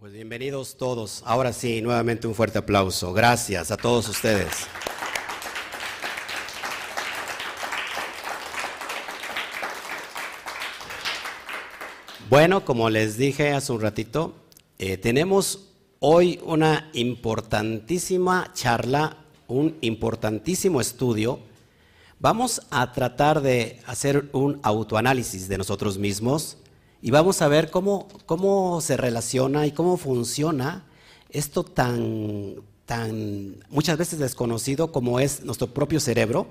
[0.00, 1.22] Pues bienvenidos todos.
[1.26, 3.12] Ahora sí, nuevamente un fuerte aplauso.
[3.12, 4.48] Gracias a todos ustedes.
[12.30, 14.32] Bueno, como les dije hace un ratito,
[14.78, 21.40] eh, tenemos hoy una importantísima charla, un importantísimo estudio.
[22.18, 26.56] Vamos a tratar de hacer un autoanálisis de nosotros mismos
[27.02, 30.84] y vamos a ver cómo, cómo se relaciona y cómo funciona
[31.30, 36.48] esto tan, tan muchas veces desconocido como es nuestro propio cerebro.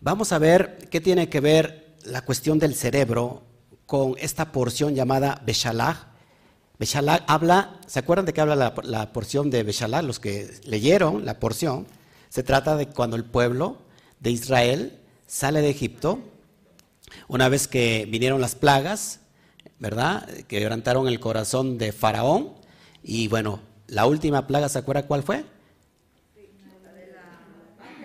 [0.00, 3.42] Vamos a ver qué tiene que ver la cuestión del cerebro
[3.86, 6.08] con esta porción llamada Beshalach.
[6.78, 10.04] Beshalach habla, ¿se acuerdan de qué habla la, porción de Beshalach?
[10.04, 11.86] Los que leyeron la porción,
[12.28, 13.78] se trata de cuando el pueblo
[14.20, 16.20] de Israel sale de Egipto,
[17.26, 19.20] una vez que vinieron las plagas,
[19.78, 20.26] ¿verdad?
[20.26, 22.54] Que quebrantaron el corazón de Faraón.
[23.02, 25.44] Y bueno, la última plaga, ¿se acuerda cuál fue?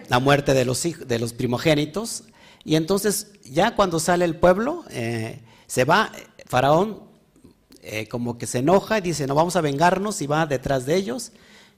[0.09, 2.23] La muerte de los, de los primogénitos.
[2.63, 6.11] Y entonces, ya cuando sale el pueblo, eh, se va,
[6.45, 7.03] Faraón
[7.81, 10.95] eh, como que se enoja y dice, no vamos a vengarnos y va detrás de
[10.95, 11.31] ellos.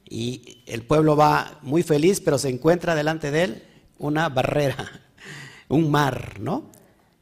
[0.07, 3.63] Y el pueblo va muy feliz, pero se encuentra delante de él
[3.97, 5.01] una barrera,
[5.67, 6.69] un mar, ¿no?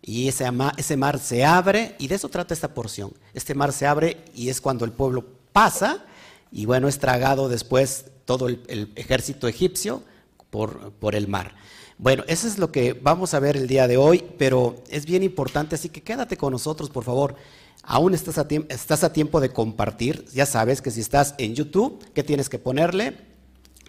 [0.05, 3.13] Y ese, mar se abre, y de eso trata esta porción.
[3.33, 6.03] Este mar se abre y es cuando el pueblo pasa,
[6.51, 10.03] y bueno, es tragado después todo el, ejército egipcio
[10.49, 11.55] por, por, el mar.
[11.97, 15.23] Bueno, eso es lo que vamos a ver el día de hoy, pero es bien
[15.23, 17.37] importante, así que quédate con nosotros, por favor.
[17.81, 20.25] Aún estás a, estás a tiempo de compartir.
[20.33, 23.17] Ya sabes que si estás en YouTube, ¿qué tienes que ponerle?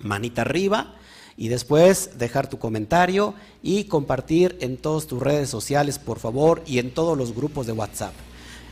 [0.01, 0.95] Manita arriba
[1.37, 6.79] y después dejar tu comentario y compartir en todas tus redes sociales, por favor, y
[6.79, 8.13] en todos los grupos de WhatsApp.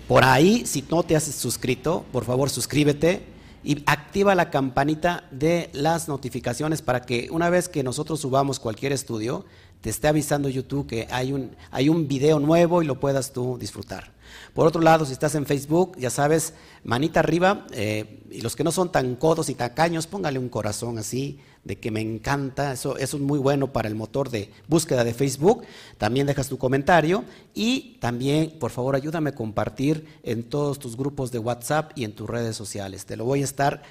[0.08, 3.22] Por ahí, si no te has suscrito, por favor suscríbete
[3.64, 8.92] y activa la campanita de las notificaciones para que una vez que nosotros subamos cualquier
[8.92, 9.44] estudio,
[9.80, 13.58] te esté avisando YouTube que hay un, hay un video nuevo y lo puedas tú
[13.58, 14.12] disfrutar.
[14.54, 16.54] Por otro lado, si estás en Facebook, ya sabes,
[16.84, 20.98] manita arriba, eh, y los que no son tan codos y tacaños, póngale un corazón
[20.98, 25.14] así, de que me encanta, eso, es muy bueno para el motor de búsqueda de
[25.14, 25.62] Facebook.
[25.96, 31.30] También dejas tu comentario y también, por favor, ayúdame a compartir en todos tus grupos
[31.30, 33.06] de WhatsApp y en tus redes sociales.
[33.06, 33.82] Te lo voy a estar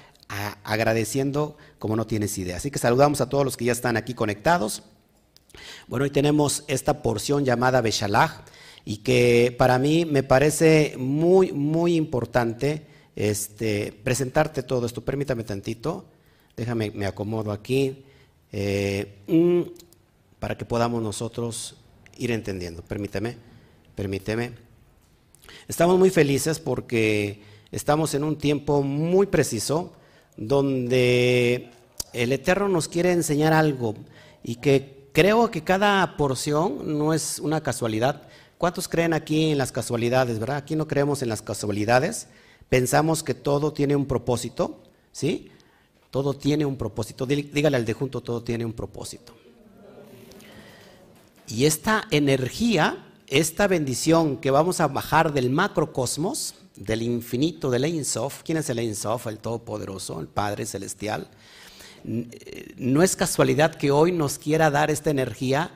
[0.64, 2.56] agradeciendo como no tienes idea.
[2.56, 4.82] Así que saludamos a todos los que ya están aquí conectados.
[5.86, 8.44] Bueno, hoy tenemos esta porción llamada Beshalach
[8.84, 15.02] y que para mí me parece muy, muy importante este, presentarte todo esto.
[15.02, 16.06] Permítame tantito,
[16.56, 18.04] déjame, me acomodo aquí,
[18.52, 19.06] eh,
[20.38, 21.76] para que podamos nosotros
[22.18, 22.82] ir entendiendo.
[22.82, 23.36] Permíteme,
[23.94, 24.52] permíteme.
[25.68, 29.92] Estamos muy felices porque estamos en un tiempo muy preciso
[30.36, 31.70] donde
[32.12, 33.94] el Eterno nos quiere enseñar algo
[34.42, 38.22] y que creo que cada porción no es una casualidad,
[38.62, 40.58] ¿Cuántos creen aquí en las casualidades, verdad?
[40.58, 42.28] Aquí no creemos en las casualidades.
[42.68, 44.78] Pensamos que todo tiene un propósito,
[45.10, 45.50] ¿sí?
[46.12, 47.26] Todo tiene un propósito.
[47.26, 49.34] Dígale al de junto, todo tiene un propósito.
[51.48, 58.04] Y esta energía, esta bendición que vamos a bajar del macrocosmos, del infinito, del Ein
[58.04, 59.26] Sof, ¿quién es el Ein Sof?
[59.26, 61.26] El Todopoderoso, el Padre Celestial.
[62.76, 65.72] No es casualidad que hoy nos quiera dar esta energía,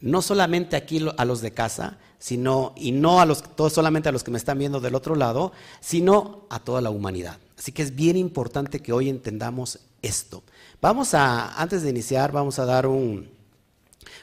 [0.00, 4.22] no solamente aquí a los de casa, sino, y no a los, solamente a los
[4.22, 7.38] que me están viendo del otro lado, sino a toda la humanidad.
[7.58, 10.42] Así que es bien importante que hoy entendamos esto.
[10.80, 13.28] Vamos a, antes de iniciar, vamos a dar un,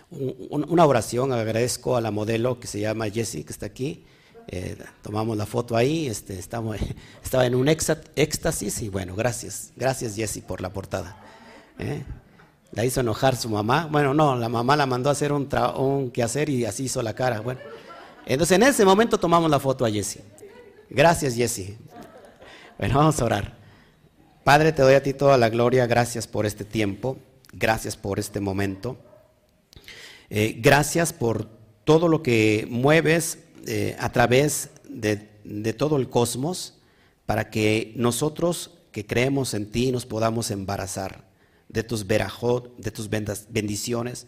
[0.09, 1.31] una oración.
[1.33, 4.05] Agradezco a la modelo que se llama Jessie, que está aquí.
[4.49, 6.77] Eh, tomamos la foto ahí, este, estamos,
[7.23, 11.17] estaba en un éxtasis y bueno, gracias, gracias Jessie por la portada.
[11.79, 12.05] ¿eh?
[12.71, 13.87] La hizo enojar su mamá.
[13.91, 15.47] Bueno, no, la mamá la mandó a hacer un,
[15.77, 17.39] un quehacer y así hizo la cara.
[17.41, 17.59] Bueno.
[18.25, 20.19] Entonces en ese momento tomamos la foto a Jesse.
[20.89, 21.77] Gracias Jesse.
[22.77, 23.57] Bueno, vamos a orar.
[24.43, 25.87] Padre, te doy a ti toda la gloria.
[25.87, 27.17] Gracias por este tiempo.
[27.53, 28.97] Gracias por este momento.
[30.29, 31.47] Eh, gracias por
[31.85, 36.73] todo lo que mueves eh, a través de, de, todo el cosmos
[37.25, 41.26] para que nosotros que creemos en ti nos podamos embarazar
[41.69, 44.27] de tus verajot, de tus bendiciones,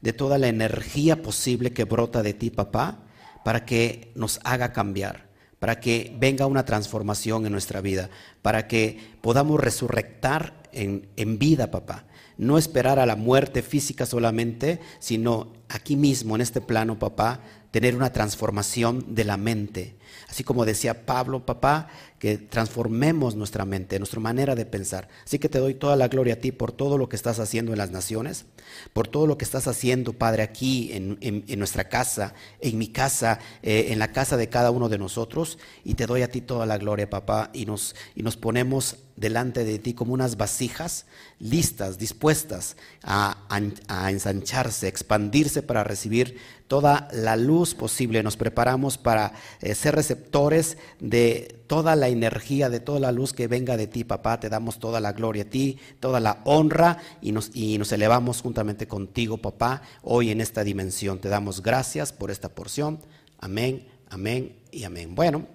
[0.00, 3.04] de toda la energía posible que brota de ti, papá
[3.48, 8.10] para que nos haga cambiar, para que venga una transformación en nuestra vida,
[8.42, 12.04] para que podamos resurrectar en, en vida, papá.
[12.36, 17.96] No esperar a la muerte física solamente, sino aquí mismo, en este plano, papá, tener
[17.96, 19.96] una transformación de la mente.
[20.28, 21.88] Así como decía Pablo, papá,
[22.18, 25.08] que transformemos nuestra mente, nuestra manera de pensar.
[25.24, 27.72] Así que te doy toda la gloria a ti por todo lo que estás haciendo
[27.72, 28.46] en las naciones,
[28.92, 33.88] por todo lo que estás haciendo, Padre, aquí en, nuestra casa, en mi casa, eh,
[33.90, 35.58] en la casa de cada uno de nosotros.
[35.84, 39.64] Y te doy a ti toda la gloria, papá, y nos, y nos ponemos delante
[39.64, 41.06] de ti como unas vasijas
[41.40, 43.46] listas, dispuestas a,
[43.88, 46.38] a ensancharse, expandirse para recibir
[46.68, 48.22] toda la luz posible.
[48.22, 53.48] Nos preparamos para eh, ser receptores de toda la energía, de toda la luz que
[53.48, 54.38] venga de ti, papá.
[54.38, 58.42] Te damos toda la gloria a ti, toda la honra y nos, y nos elevamos
[58.42, 61.18] juntamente contigo, papá, hoy en esta dimensión.
[61.18, 63.00] Te damos gracias por esta porción.
[63.40, 65.14] Amén, amén y amén.
[65.14, 65.46] Bueno,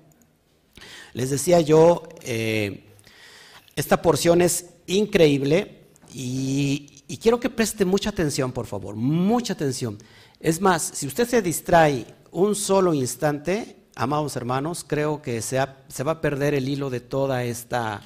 [1.13, 2.85] les decía yo, eh,
[3.75, 9.99] esta porción es increíble y, y quiero que preste mucha atención, por favor, mucha atención.
[10.43, 16.11] Es más, si usted se distrae un solo instante, amados hermanos, creo que se, va
[16.11, 18.01] a perder el hilo de toda esta,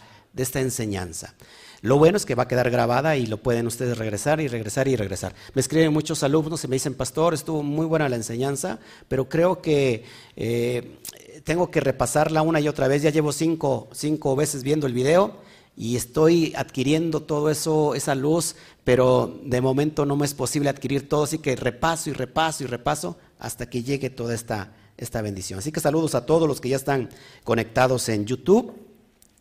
[0.54, 1.34] enseñanza.
[1.82, 4.88] Lo bueno es que va a quedar grabada y lo pueden ustedes regresar y regresar
[4.88, 5.34] y regresar.
[5.56, 9.60] Me escriben muchos alumnos y me dicen, pastor, estuvo muy buena la enseñanza, pero creo
[9.60, 10.04] que
[10.36, 11.00] eh,
[11.44, 13.02] tengo que repasarla una y otra vez.
[13.02, 15.38] Ya llevo cinco, cinco veces viendo el video
[15.76, 18.56] y estoy adquiriendo todo eso, esa luz,
[18.88, 22.68] pero de momento no me es posible adquirir todo, así que repaso y repaso y
[22.68, 25.60] repaso hasta que llegue toda esta, esta bendición.
[25.60, 27.10] Así que saludos a todos los que ya están
[27.44, 28.74] conectados en YouTube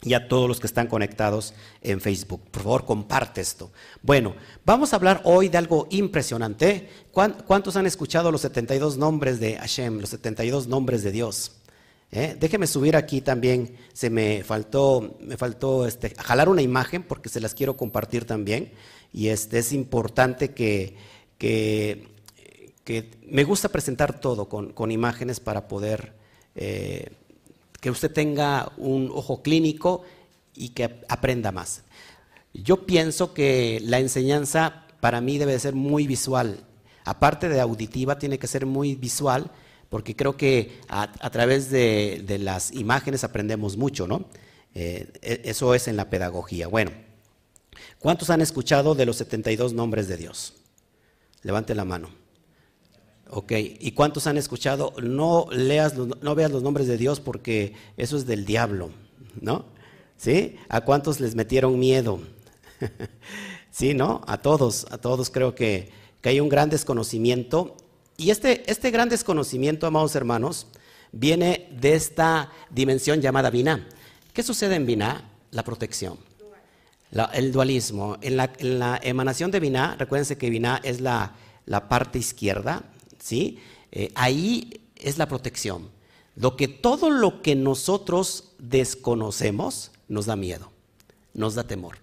[0.02, 2.40] y a todos los que están conectados en Facebook.
[2.50, 3.70] Por favor, comparte esto.
[4.02, 4.34] Bueno,
[4.64, 6.88] vamos a hablar hoy de algo impresionante.
[7.12, 11.52] ¿Cuántos han escuchado los 72 nombres de Hashem, los 72 nombres de Dios?
[12.10, 12.36] ¿Eh?
[12.38, 17.40] Déjeme subir aquí también, se me faltó, me faltó este, jalar una imagen porque se
[17.40, 18.72] las quiero compartir también
[19.12, 20.96] y este, es importante que,
[21.38, 22.06] que,
[23.28, 26.12] me gusta presentar todo con, imágenes para poder
[26.54, 27.10] eh,
[27.80, 30.02] que usted tenga un ojo clínico
[30.54, 31.82] y que aprenda más.
[32.54, 36.60] Yo pienso que la enseñanza para mí debe ser muy visual,
[37.04, 39.50] aparte de auditiva, tiene que ser muy visual
[39.88, 44.26] porque creo que a, través de, las imágenes aprendemos mucho, ¿no?
[44.74, 46.66] Eh, e, eso es en la pedagogía.
[46.66, 46.90] Bueno,
[47.98, 50.54] ¿cuántos han escuchado de los 72 nombres de Dios?
[51.42, 52.10] Levante la mano.
[53.28, 54.92] Ok, ¿y cuántos han escuchado?
[55.02, 58.90] No leas, no veas los nombres de Dios porque eso es del diablo,
[59.40, 59.66] ¿no?
[60.16, 60.56] ¿Sí?
[60.68, 62.20] ¿A cuántos les metieron miedo?
[63.70, 64.22] sí, ¿no?
[64.26, 65.90] A todos, a todos creo que,
[66.20, 67.76] que hay un gran desconocimiento
[68.16, 70.68] y este, este gran desconocimiento, amados hermanos,
[71.12, 73.86] viene de esta dimensión llamada Binah.
[74.32, 75.30] ¿Qué sucede en Binah?
[75.50, 76.18] La protección.
[77.10, 78.16] El dualismo.
[78.20, 81.34] En la, emanación de Binah, recuérdense que Binah es la,
[81.88, 82.84] parte izquierda,
[83.18, 83.58] ¿sí?
[83.92, 85.90] Eh, ahí es la protección.
[86.34, 90.70] Lo que, todo lo que nosotros desconocemos nos da miedo,
[91.32, 91.98] nos da temor.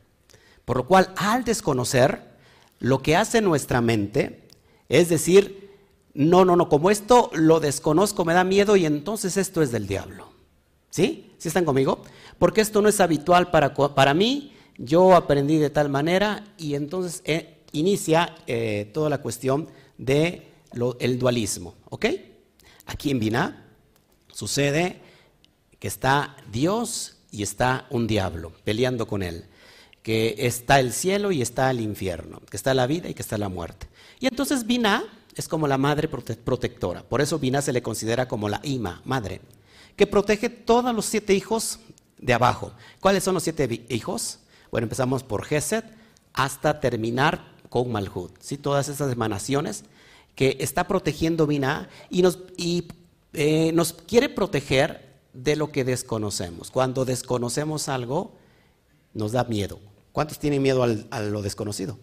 [0.65, 2.33] Por lo cual, al desconocer,
[2.79, 4.43] lo que hace nuestra mente
[4.89, 5.71] es decir,
[6.13, 9.87] no, no, no, como esto lo desconozco, me da miedo y entonces esto es del
[9.87, 10.31] diablo.
[10.89, 11.33] ¿Sí?
[11.39, 12.03] ¿Sí están conmigo?
[12.37, 17.21] Porque esto no es habitual para, para mí, yo aprendí de tal manera y entonces
[17.25, 19.67] eh, inicia eh, toda la cuestión
[19.97, 20.43] del
[20.99, 21.75] el dualismo.
[21.89, 22.05] ¿Ok?
[22.85, 23.65] Aquí en Biná
[24.31, 25.01] sucede
[25.79, 29.45] que está Dios y está un diablo peleando con él,
[30.01, 33.37] que está el cielo y está el infierno, que está la vida y que está
[33.37, 33.87] la muerte.
[34.19, 35.03] Y entonces Biná
[35.35, 37.03] es como la madre protectora.
[37.03, 39.41] Por eso Binah se le considera como la Ima, madre,
[39.95, 41.79] que protege todos los siete hijos
[42.17, 42.71] de abajo.
[42.99, 44.39] ¿Cuáles son los siete hijos?
[44.73, 45.85] Bueno, empezamos por Geset
[46.33, 48.31] hasta terminar con Malhut.
[48.39, 48.57] ¿sí?
[48.57, 49.83] Todas esas emanaciones
[50.33, 52.87] que está protegiendo Binah y, nos, y
[53.33, 56.71] eh, nos quiere proteger de lo que desconocemos.
[56.71, 58.31] Cuando desconocemos algo,
[59.13, 59.77] nos da miedo.
[60.11, 61.99] ¿Cuántos tienen miedo a lo desconocido?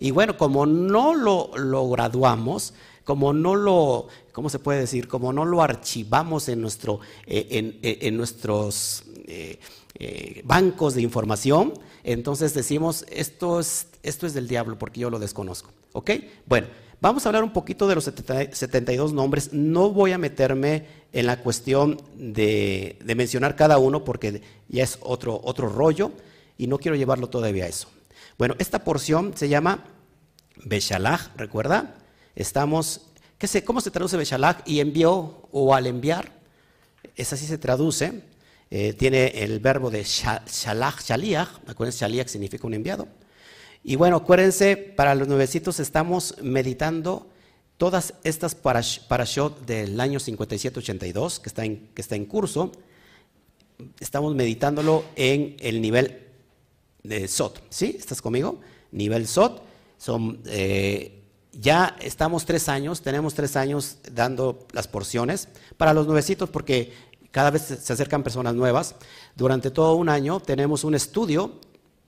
[0.00, 1.50] Y bueno, como no lo,
[1.90, 2.72] graduamos,
[3.04, 5.08] como no lo, ¿cómo se puede decir?
[5.08, 9.04] Como no lo archivamos en, nuestro, eh, eh, en, nuestros
[10.44, 11.74] bancos de información,
[12.04, 15.70] entonces decimos, esto es, esto es del diablo porque yo lo desconozco.
[15.92, 16.10] ¿Ok?
[16.46, 16.68] Bueno,
[17.00, 19.52] vamos a hablar un poquito de los 72 nombres.
[19.52, 24.98] No voy a meterme en la cuestión de, de mencionar cada uno porque ya es
[25.00, 26.12] otro, otro rollo
[26.56, 27.88] y no quiero llevarlo todavía a eso.
[28.36, 29.84] Bueno, esta porción se llama
[30.64, 31.96] Beshalach, ¿recuerda?
[32.34, 33.00] Estamos,
[33.36, 34.62] ¿qué sé, ¿cómo se traduce Beshalach?
[34.66, 36.32] Y envió o al enviar,
[37.16, 38.22] es así se traduce.
[38.70, 43.08] Eh, tiene el verbo de shalach, shaliach, acuérdense, shaliach significa un enviado.
[43.82, 47.26] Y bueno, acuérdense, para los nuevecitos estamos meditando
[47.78, 52.72] todas estas parashot del año 57-82 que, está en, que está en curso,
[54.00, 56.26] estamos meditándolo en el nivel
[57.02, 57.60] de SOT.
[57.70, 57.96] ¿Sí?
[57.98, 58.60] ¿Estás conmigo?
[58.90, 59.62] Nivel SOT.
[59.96, 61.22] Son, eh,
[61.52, 66.92] ya estamos tres años, tenemos tres años dando las porciones para los nuevecitos porque
[67.30, 68.94] cada vez se acercan personas nuevas.
[69.36, 71.60] Durante todo un año tenemos un estudio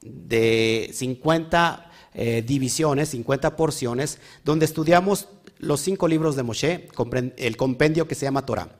[0.02, 6.88] de 50 eh, divisiones, 50 porciones, donde estudiamos los cinco libros de Moshe,
[7.36, 8.76] el compendio que se llama Torah.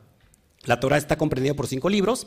[0.64, 2.26] La Torah está comprendida por cinco libros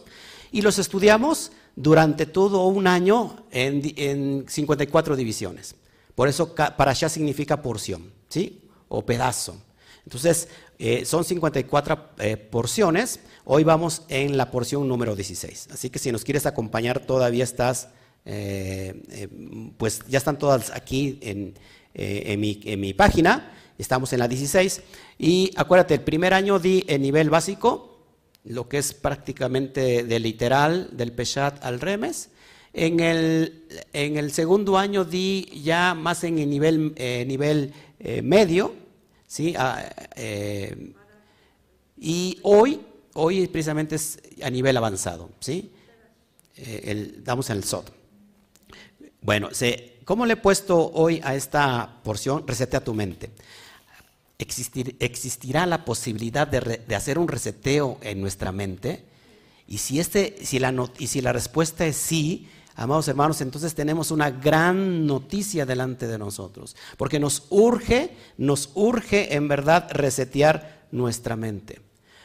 [0.52, 5.76] y los estudiamos durante todo un año en, 54 divisiones.
[6.16, 8.62] Por eso para allá significa porción, ¿sí?
[8.88, 9.58] O pedazo.
[10.06, 10.50] Entonces,
[10.86, 13.22] eh, son 54 eh, porciones.
[13.46, 15.70] Hoy vamos en la porción número 16.
[15.72, 17.88] Así que si nos quieres acompañar, todavía estás,
[18.26, 19.30] eh,
[19.78, 21.54] pues ya están todas aquí en,
[22.38, 23.54] mi, en, mi, página.
[23.78, 24.82] Estamos en la 16.
[25.20, 28.04] Y acuérdate, el primer año di el nivel básico,
[28.44, 32.30] lo que es prácticamente de literal, del Peshat al Remes.
[32.74, 33.64] En el,
[33.94, 37.72] en el segundo año di ya más en el nivel, eh, nivel
[38.02, 38.83] eh, medio,
[39.34, 39.56] ¿sí?
[39.58, 39.84] Ah,
[40.16, 40.94] eh,
[41.98, 42.82] y hoy,
[43.16, 45.72] hoy precisamente es a nivel avanzado, ¿sí?
[46.56, 47.90] El, damos en el SOT.
[49.22, 49.50] Bueno,
[50.06, 52.46] ¿cómo le he puesto hoy a esta porción?
[52.46, 53.32] Resetea tu mente
[54.38, 59.06] existirá la posibilidad de, hacer un reseteo en nuestra mente.
[59.68, 60.36] Y si, este,
[61.00, 66.18] y si la respuesta es sí, amados hermanos, entonces tenemos una gran noticia delante de
[66.18, 66.76] nosotros.
[66.98, 71.82] Porque nos urge, nos urge en verdad resetear nuestra mente.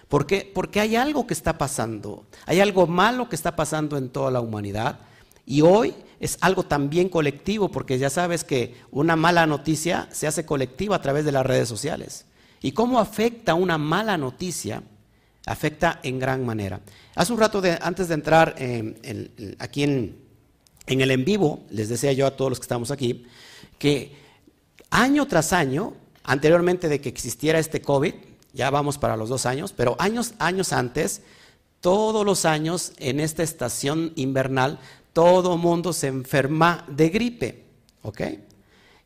[0.09, 0.51] ¿Por qué?
[0.55, 4.41] Porque hay algo que está pasando, hay algo malo que está pasando en toda la
[4.41, 5.01] humanidad.
[5.45, 10.45] Y hoy es algo también colectivo, porque ya sabes que una mala noticia se hace
[10.47, 12.27] colectiva a través de las redes sociales.
[12.61, 14.83] ¿Y cómo afecta una mala noticia?
[15.47, 16.81] Afecta en gran manera.
[17.15, 18.57] Hace un rato, antes de entrar
[19.59, 20.28] aquí en,
[20.89, 23.27] en el en vivo, les decía yo a todos los que estamos aquí,
[23.79, 24.17] que
[24.91, 28.15] año tras año, anteriormente de que existiera este COVID,
[28.53, 31.23] ya vamos para los dos años, pero años, años antes,
[31.81, 34.81] todos los años en esta estación invernal
[35.13, 37.65] todo mundo se enferma de gripe,
[38.03, 38.21] ¿ok?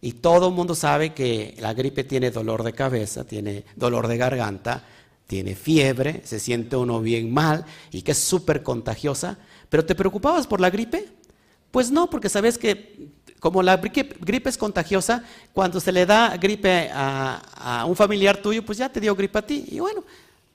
[0.02, 4.84] Y todo mundo sabe que la gripe tiene dolor de cabeza, tiene dolor de garganta,
[5.26, 9.38] tiene fiebre, se siente uno bien mal y que es súper contagiosa.
[9.70, 11.08] ¿Pero te preocupabas por la gripe?
[11.72, 13.10] Pues no, porque sabes que
[13.40, 18.78] como la gripe es contagiosa, cuando se le da gripe a, un familiar tuyo, pues
[18.78, 19.64] ya te dio gripe a ti.
[19.68, 20.04] Y bueno,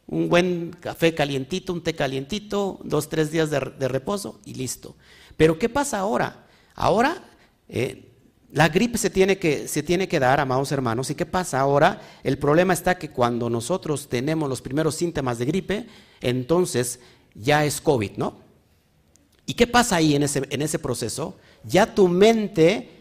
[0.07, 4.95] un buen café calientito, un té calientito, dos, tres días de reposo y listo.
[5.35, 6.45] Pero ¿qué pasa ahora?
[6.75, 7.21] Ahora
[7.67, 8.07] eh,
[8.51, 11.09] la gripe se tiene, que, se tiene que dar, amados hermanos.
[11.09, 12.01] ¿Y qué pasa ahora?
[12.23, 15.87] El problema está que cuando nosotros tenemos los primeros síntomas de gripe,
[16.21, 16.99] entonces
[17.35, 18.46] ya es COVID, ¿no?
[19.49, 21.37] ¿Y qué pasa ahí en ese, proceso?
[21.63, 22.91] Ya tu mente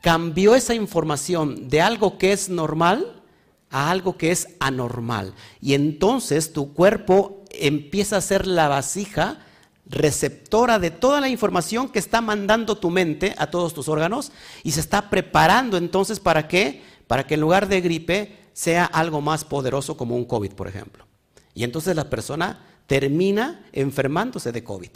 [0.00, 3.22] cambió esa información de algo que es normal
[3.70, 5.32] a algo que es anormal.
[5.60, 9.46] Y entonces tu cuerpo empieza a ser la vasija
[9.86, 14.32] receptora de toda la información que está mandando tu mente a todos tus órganos
[14.64, 16.82] y se está preparando entonces para qué?
[17.06, 21.06] Para que en lugar de gripe sea algo más poderoso como un COVID, por ejemplo.
[21.54, 24.90] Y entonces la persona termina enfermándose de COVID.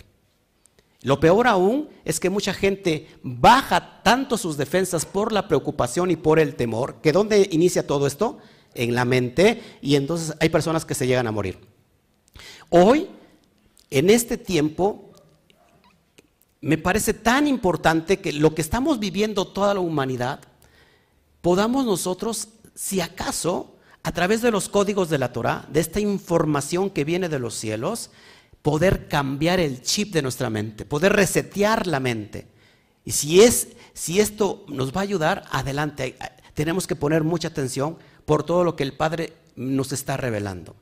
[1.06, 6.16] Lo peor aún es que mucha gente baja tanto sus defensas por la preocupación y
[6.16, 8.38] por el temor, que ¿dónde inicia todo esto?
[8.74, 11.60] En la mente, y entonces hay personas que se llegan a morir.
[12.70, 13.08] Hoy
[13.88, 15.12] en este tiempo
[16.60, 20.40] me parece tan importante que lo que estamos viviendo toda la humanidad,
[21.40, 26.90] podamos nosotros, si acaso, a través de los códigos de la Torah, de esta información
[26.90, 28.10] que viene de los cielos,
[28.66, 32.48] poder cambiar el chip de nuestra mente, poder resetear la mente.
[33.04, 36.16] Y si es si esto nos va a ayudar, adelante.
[36.52, 40.74] Tenemos que poner mucha atención por todo lo que el Padre nos está revelando.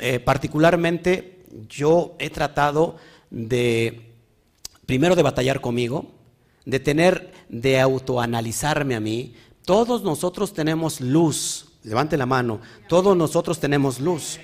[0.00, 2.96] Eh, particularmente yo he tratado
[3.30, 4.10] de,
[4.84, 6.10] primero de batallar conmigo,
[6.64, 9.36] de tener, de autoanalizarme a mí.
[9.64, 14.40] Todos nosotros tenemos luz, levante la mano, todos nosotros tenemos luz.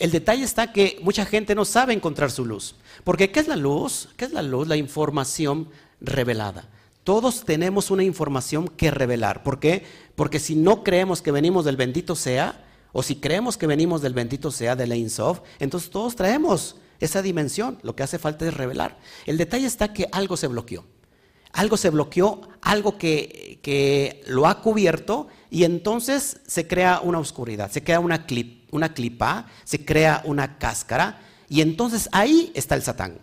[0.00, 2.74] El detalle está que mucha gente no sabe encontrar su luz.
[3.04, 4.08] Porque ¿qué es la luz?
[4.16, 4.66] ¿Qué es la luz?
[4.66, 5.68] La información
[6.00, 6.70] revelada.
[7.04, 9.42] Todos tenemos una información que revelar.
[9.42, 9.84] ¿Por qué?
[10.16, 14.14] Porque si no creemos que venimos del bendito sea, o si creemos que venimos del
[14.14, 17.78] bendito sea de la Insof, entonces todos traemos esa dimensión.
[17.82, 18.98] Lo que hace falta es revelar.
[19.26, 20.86] El detalle está que algo se bloqueó.
[21.52, 27.70] Algo se bloqueó, algo que, que lo ha cubierto y entonces se crea una oscuridad,
[27.70, 32.82] se crea una, clip, una clipa, se crea una cáscara y entonces ahí está el
[32.82, 33.18] Satán.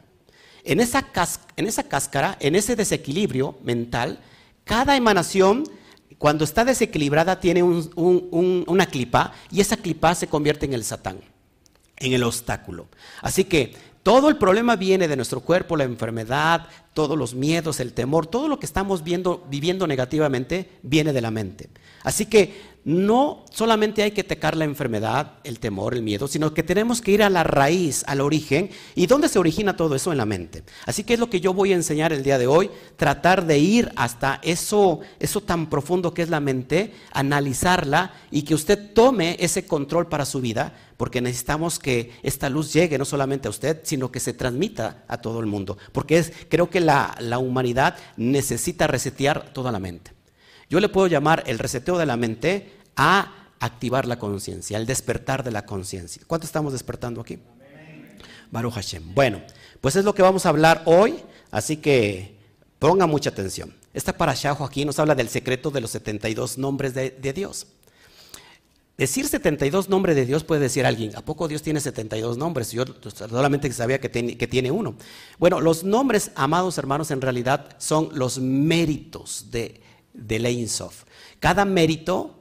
[0.63, 1.07] En esa,
[1.55, 4.19] en esa cáscara, en ese desequilibrio mental,
[4.65, 5.63] cada emanación
[6.17, 11.19] cuando está desequilibrada tiene una clipa y esa clipa se convierte en el Satán,
[11.95, 12.87] en el obstáculo.
[13.21, 17.93] Así que todo el problema viene de nuestro cuerpo, la enfermedad, todos los miedos, el
[17.93, 21.69] temor, todo lo que estamos viendo, viviendo negativamente viene de la mente.
[22.03, 26.63] Así que no solamente hay que atacar la enfermedad, el temor, el miedo, sino que
[26.63, 28.69] tenemos que ir a la raíz, al origen.
[28.95, 30.13] ¿Y dónde se origina todo eso?
[30.13, 30.63] En la mente.
[30.85, 33.59] Así que es lo que yo voy a enseñar el día de hoy, tratar de
[33.59, 39.35] ir hasta eso, eso tan profundo que es la mente, analizarla y que usted tome
[39.41, 43.81] ese control para su vida, porque necesitamos que esta luz llegue no solamente a usted,
[43.83, 45.77] sino que se transmita a todo el mundo.
[45.91, 50.15] Porque es, creo que la, la humanidad necesita resetear toda la mente.
[50.69, 55.43] Yo le puedo llamar el reseteo de la mente a activar la conciencia, el despertar
[55.43, 56.23] de la conciencia.
[56.27, 57.39] ¿Cuánto estamos despertando aquí?
[58.51, 59.13] Baruch Hashem.
[59.13, 59.41] Bueno,
[59.81, 61.15] pues es lo que vamos a hablar hoy,
[61.51, 62.37] así que
[62.79, 63.73] ponga mucha atención.
[63.93, 67.67] Esta parasha aquí nos habla del secreto de los 72 nombres de, Dios.
[68.97, 72.71] Decir 72 nombres de Dios puede decir alguien, ¿a poco Dios tiene 72 nombres?
[72.71, 72.83] Yo
[73.15, 74.95] solamente sabía que, que, tiene uno.
[75.37, 79.81] Bueno, los nombres, amados hermanos, en realidad son los méritos de,
[80.13, 81.03] de Leinsof.
[81.39, 82.36] Cada mérito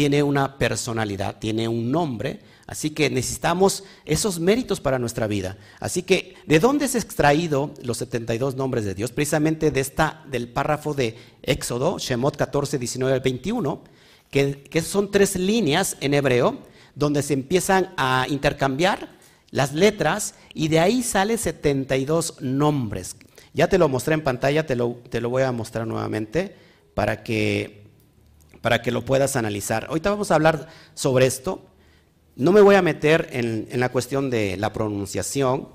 [0.00, 5.58] tiene una personalidad, tiene un nombre, así que necesitamos esos méritos para nuestra vida.
[5.78, 9.12] Así que, ¿de dónde se extraído los 72 nombres de Dios?
[9.12, 13.84] Precisamente de esta, del párrafo de Éxodo, Shemot 14, 19 al 21,
[14.30, 16.60] que, que son tres líneas en hebreo,
[16.94, 19.10] donde se empiezan a intercambiar
[19.50, 23.16] las letras y de ahí sale 72 nombres.
[23.52, 26.56] Ya te lo mostré en pantalla, te lo, te lo voy a mostrar nuevamente
[26.94, 27.80] para que,
[28.60, 29.86] para que lo puedas analizar.
[29.88, 31.64] Ahorita vamos a hablar sobre esto.
[32.36, 35.68] No me voy a meter en, la cuestión de la pronunciación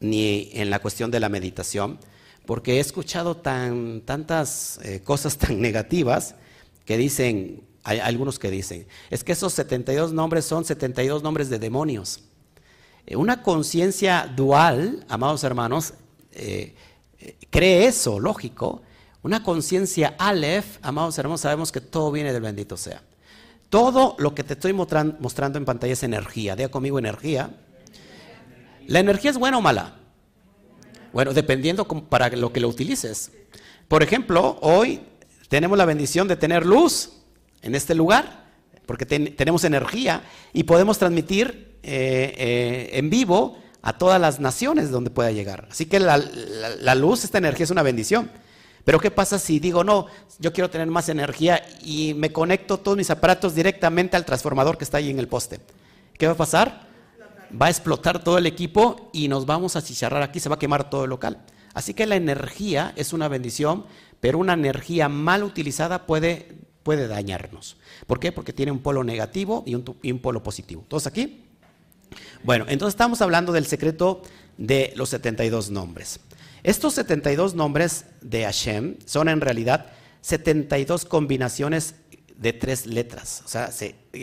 [0.00, 1.98] ni en la cuestión de la meditación,
[2.46, 6.34] porque he escuchado tan, tantas eh, cosas tan negativas
[6.84, 11.58] que dicen, hay algunos que dicen, es que esos 72 nombres son 72 nombres de
[11.58, 12.20] demonios.
[13.06, 15.94] Eh, una conciencia dual, amados hermanos,
[16.32, 16.74] eh,
[17.50, 18.82] cree eso, lógico,
[19.24, 23.02] una conciencia Aleph, amados hermanos, sabemos que todo viene del bendito sea.
[23.70, 26.54] Todo lo que te estoy mostrando en pantalla es energía.
[26.54, 27.50] Diga conmigo energía.
[28.86, 29.96] ¿La energía es buena o mala?
[31.14, 33.32] Bueno, dependiendo para lo que lo utilices.
[33.88, 35.00] Por ejemplo, hoy
[35.48, 37.12] tenemos la bendición de tener luz
[37.62, 38.44] en este lugar,
[38.84, 45.08] porque tenemos energía y podemos transmitir eh, eh, en vivo a todas las naciones donde
[45.08, 45.66] pueda llegar.
[45.70, 48.30] Así que la luz, esta energía es una bendición.
[48.84, 50.06] Pero ¿qué pasa si digo, no,
[50.38, 54.84] yo quiero tener más energía y me conecto todos mis aparatos directamente al transformador que
[54.84, 55.60] está ahí en el poste?
[56.18, 56.86] ¿Qué va a pasar?
[57.60, 60.58] Va a explotar todo el equipo y nos vamos a chicharrar aquí, se va a
[60.58, 61.38] quemar todo el local.
[61.72, 63.86] Así que la energía es una bendición,
[64.20, 67.76] pero una energía mal utilizada puede, puede dañarnos.
[68.06, 68.32] ¿Por qué?
[68.32, 70.84] Porque tiene un polo negativo y un, y un polo positivo.
[70.88, 71.44] ¿Todos aquí?
[72.42, 74.22] Bueno, entonces estamos hablando del secreto
[74.58, 76.20] de los 72 nombres.
[76.64, 81.96] Estos 72 nombres de Hashem son en realidad 72 combinaciones
[82.38, 83.42] de tres letras.
[83.44, 83.70] O sea,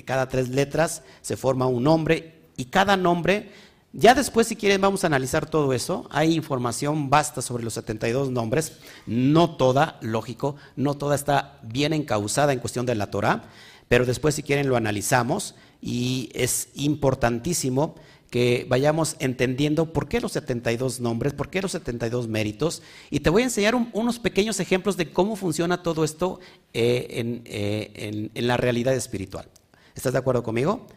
[0.06, 3.52] cada tres letras se forma un nombre y cada nombre,
[3.94, 6.08] ya después si quieren vamos a analizar todo eso.
[6.10, 8.74] Hay información basta sobre los 72 nombres,
[9.06, 13.44] no toda, lógico, no toda está bien encausada en cuestión de la Torah,
[13.88, 17.94] pero después si quieren lo analizamos y es importantísimo
[18.32, 22.82] que vayamos entendiendo por qué los 72 nombres, por qué los 72 méritos.
[23.10, 26.40] Y te voy a enseñar unos pequeños ejemplos de cómo funciona todo esto
[26.74, 29.50] eh, eh, en, la realidad espiritual.
[29.96, 30.88] ¿Estás de acuerdo conmigo?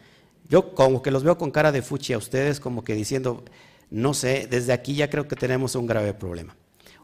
[0.49, 3.45] Yo como que los veo con cara de fuchi a ustedes, como que diciendo,
[3.91, 6.57] no sé, desde aquí ya creo que tenemos un grave problema.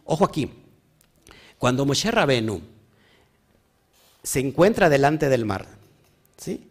[0.04, 0.48] Ojo aquí,
[1.58, 2.60] cuando Moshe Rabenu
[4.22, 5.66] se encuentra delante del mar,
[6.36, 6.69] ¿sí?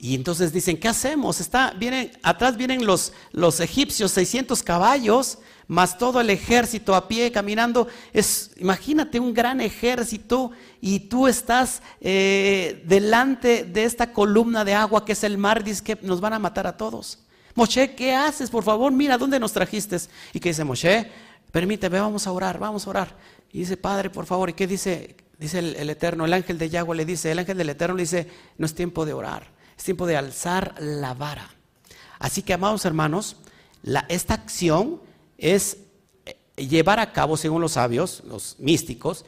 [0.00, 1.40] Y entonces dicen, ¿qué hacemos?
[1.40, 7.32] Está, vienen, atrás vienen los, los egipcios, 600 caballos, más todo el ejército a pie
[7.32, 7.88] caminando.
[8.12, 15.04] Es, imagínate un gran ejército y tú estás eh, delante de esta columna de agua
[15.04, 17.18] que es el mar, dice que nos van a matar a todos.
[17.56, 18.50] Moshe, ¿qué haces?
[18.50, 19.96] Por favor, mira, ¿dónde nos trajiste?
[20.32, 21.10] Y que dice Moshe,
[21.50, 23.16] permíteme, vamos a orar, vamos a orar.
[23.52, 25.16] Y dice, Padre, por favor, ¿y qué dice?
[25.40, 28.02] Dice el, el Eterno, el ángel de Yahweh le dice, el ángel del Eterno le
[28.04, 31.48] dice, no es tiempo de orar es tiempo de alzar la vara.
[32.18, 33.36] Así que, amados hermanos,
[34.08, 35.00] esta acción
[35.38, 35.78] es
[36.26, 39.24] eh, llevar a cabo, según los sabios, los místicos,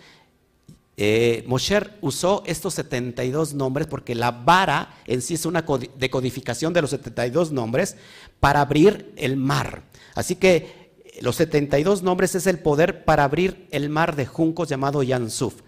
[1.02, 5.64] eh, Moshe usó estos 72 nombres porque la vara en sí es una
[5.96, 7.96] decodificación de los 72 nombres
[8.38, 9.84] para abrir el mar.
[10.14, 14.68] Así que eh, los 72 nombres es el poder para abrir el mar de juncos
[14.68, 15.62] llamado Yansuf.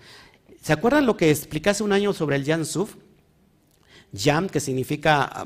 [0.61, 2.97] ¿Se acuerdan lo que expliqué hace un año sobre el Yansuf?
[4.12, 5.44] Yam, que significa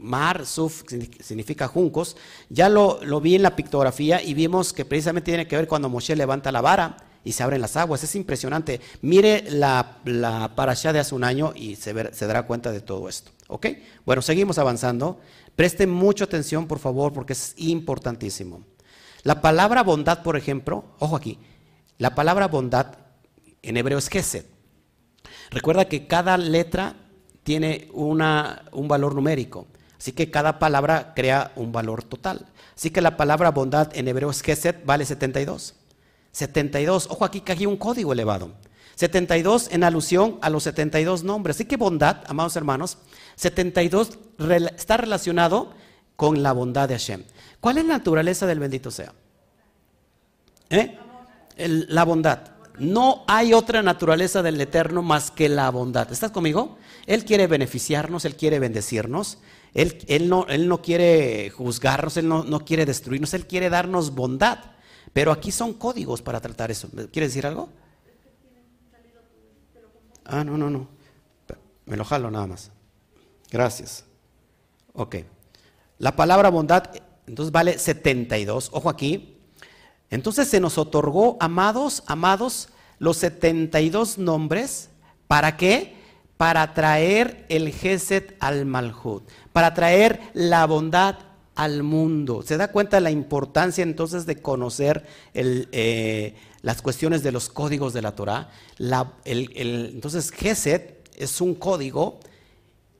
[0.00, 0.84] mar, Suf
[1.20, 2.16] significa juncos.
[2.48, 5.88] Ya lo, lo, vi en la pictografía y vimos que precisamente tiene que ver cuando
[5.88, 8.02] Moshe levanta la vara y se abren las aguas.
[8.04, 8.80] Es impresionante.
[9.02, 13.08] Mire la, la parasha de hace un año y se, se dará cuenta de todo
[13.08, 13.32] esto.
[13.48, 13.66] ¿Ok?
[14.06, 15.20] Bueno, seguimos avanzando.
[15.54, 18.64] Presten mucha atención, por favor, porque es importantísimo.
[19.24, 21.38] La palabra bondad, por ejemplo, ojo aquí,
[21.98, 22.98] la palabra bondad
[23.62, 24.44] en hebreo es gesed.
[25.50, 26.96] Recuerda que cada letra
[27.46, 29.68] tiene una, un valor numérico.
[29.96, 32.44] Así que cada palabra crea un valor total.
[32.74, 35.76] Así que la palabra bondad en hebreo es gesed, vale 72.
[36.32, 37.06] 72.
[37.08, 38.50] Ojo aquí que hay un código elevado.
[38.96, 41.54] 72 en alusión a los 72 nombres.
[41.54, 42.98] Así que bondad, amados hermanos,
[43.36, 44.18] 72
[44.76, 45.70] está relacionado
[46.16, 47.22] con la bondad de Hashem.
[47.60, 49.12] ¿Cuál es la naturaleza del bendito sea?
[50.68, 50.98] ¿Eh?
[51.58, 52.55] la bondad.
[52.78, 56.12] No hay otra naturaleza del Eterno más que la bondad.
[56.12, 56.78] ¿Estás conmigo?
[57.06, 59.38] Él quiere beneficiarnos, Él quiere bendecirnos,
[59.72, 64.14] Él, él, no, él no, quiere juzgarnos, Él no, no quiere destruirnos, Él quiere darnos
[64.14, 64.58] bondad.
[65.12, 66.88] Pero aquí son códigos para tratar eso.
[67.12, 67.70] ¿Quieres decir algo?
[70.24, 70.88] Ah, no, no, no.
[71.86, 72.70] Me lo jalo nada más.
[73.50, 74.04] Gracias.
[74.92, 75.16] Ok.
[75.98, 76.90] La palabra bondad,
[77.26, 78.70] entonces vale 72.
[78.72, 79.35] Ojo aquí.
[80.10, 84.90] Entonces se nos otorgó, amados, amados, los 72 nombres.
[85.26, 85.96] ¿Para qué?
[86.36, 89.22] Para traer el Geset al Malhut.
[89.52, 91.16] Para traer la bondad
[91.54, 92.42] al mundo.
[92.42, 98.02] ¿Se da cuenta la importancia entonces de conocer eh, las cuestiones de los códigos de
[98.02, 98.50] la Torah?
[99.24, 102.20] entonces, Geset es un código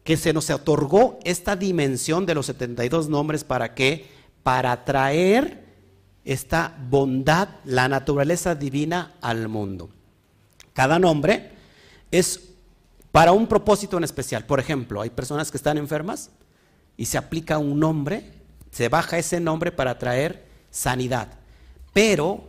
[0.02, 4.06] que se nos otorgó esta dimensión de los 72 nombres para qué?
[4.42, 5.65] Para traer
[6.26, 9.88] esta bondad, la naturaleza divina al mundo.
[10.74, 11.52] Cada nombre
[12.10, 12.50] es
[13.10, 14.44] para un propósito en especial.
[14.44, 16.30] Por ejemplo, hay personas que están enfermas
[16.98, 18.36] y se aplica un nombre
[18.76, 21.28] se baja ese nombre para traer sanidad.
[21.94, 22.44] Pero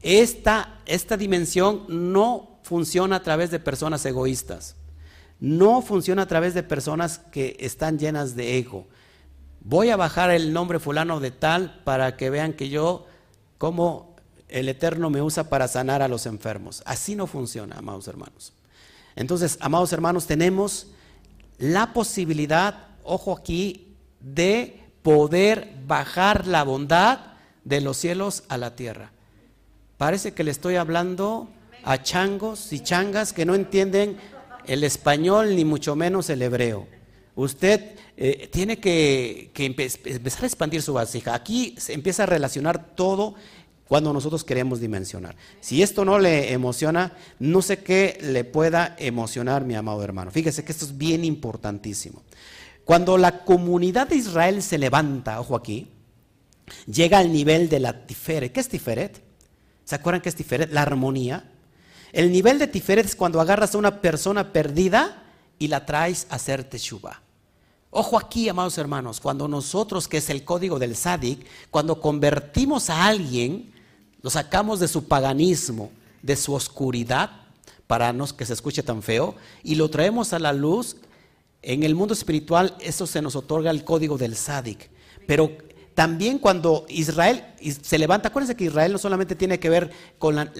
[0.00, 4.74] esta, esta dimensión no funciona a través de personas egoístas.
[5.38, 8.86] No funciona a través de personas que están llenas de ego.
[9.60, 13.06] Voy a bajar el nombre fulano de tal para que vean que yo,
[13.58, 14.16] como
[14.48, 16.82] el Eterno me usa para sanar a los enfermos.
[16.86, 18.52] Así no funciona, amados hermanos.
[19.16, 20.88] Entonces, amados hermanos, tenemos
[21.58, 27.20] la posibilidad, ojo aquí, de poder bajar la bondad
[27.64, 29.12] de los cielos a la tierra.
[29.96, 31.48] Parece que le estoy hablando
[31.84, 34.18] a changos y changas que no entienden
[34.66, 36.86] el español ni mucho menos el hebreo.
[37.36, 41.34] Usted eh, tiene que, empezar a expandir su vasija.
[41.34, 43.34] Aquí se empieza a relacionar todo
[43.86, 45.36] cuando nosotros queremos dimensionar.
[45.60, 50.30] Si esto no le emociona, no sé qué le pueda emocionar, mi amado hermano.
[50.30, 52.22] Fíjese que esto es bien importantísimo.
[52.86, 55.88] Cuando la comunidad de Israel se levanta, ojo aquí,
[56.86, 58.50] llega al nivel de la Tiferet.
[58.50, 59.22] ¿Qué es Tiferet?
[59.84, 60.72] ¿Se acuerdan qué es Tiferet?
[60.72, 61.52] La armonía.
[62.12, 65.22] El nivel de Tiferet es cuando agarras a una persona perdida
[65.58, 67.25] y la traes a hacer teshuva.
[67.98, 73.06] Ojo aquí, amados hermanos, cuando nosotros, que es el código del Sadik, cuando convertimos a
[73.06, 73.72] alguien,
[74.20, 77.30] lo sacamos de su paganismo, de su oscuridad,
[77.86, 80.96] para no que se escuche tan feo, y lo traemos a la luz,
[81.62, 84.90] en el mundo espiritual eso se nos otorga el código del Sadik.
[85.26, 85.56] Pero
[85.94, 87.46] también cuando Israel
[87.80, 90.52] se levanta, acuérdense que Israel no solamente tiene que ver con la,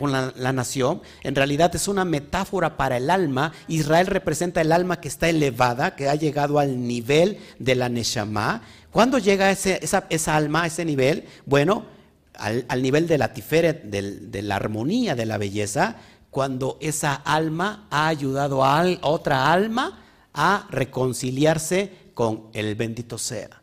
[0.00, 3.52] con la, nación, en realidad es una metáfora para el alma.
[3.68, 8.62] Israel representa el alma que está elevada, que ha llegado al nivel de la Neshama.
[8.90, 11.26] ¿Cuándo llega esa, alma a ese nivel?
[11.44, 11.84] Bueno,
[12.34, 15.96] al, nivel de la tiferet, de la armonía, de la belleza,
[16.30, 23.60] cuando esa alma ha ayudado a otra alma a reconciliarse con el bendito sea.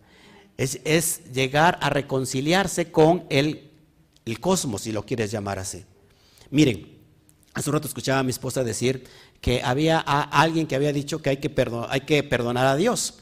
[0.58, 3.72] Es, llegar a reconciliarse con el,
[4.26, 5.84] el cosmos, si lo quieres llamar así.
[6.50, 6.98] Miren,
[7.54, 9.06] hace un rato escuchaba a mi esposa decir
[9.42, 11.54] que había alguien que había dicho que hay que,
[11.90, 13.20] hay que perdonar a Dios.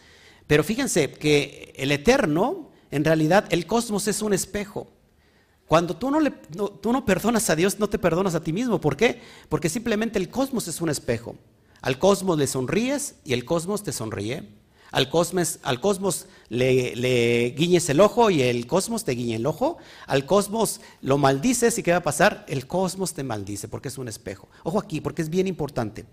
[0.48, 4.88] Pero fíjense que el eterno, en realidad, el cosmos es un espejo.
[5.68, 8.80] Cuando tú no, le, tú no perdonas a Dios, no te perdonas a ti mismo.
[8.80, 9.22] ¿Por qué?
[9.50, 11.36] Porque simplemente el cosmos es un espejo.
[11.82, 14.48] Al cosmos le sonríes y el cosmos te sonríe.
[14.96, 19.46] Al cosmos, al cosmos le, le, guiñes el ojo y el cosmos te guiña el
[19.46, 19.78] ojo,
[20.08, 22.46] al cosmos lo maldices y ¿qué va a pasar?
[22.48, 24.48] El cosmos te maldice porque es un espejo.
[24.64, 26.06] Ojo aquí, porque es bien importante.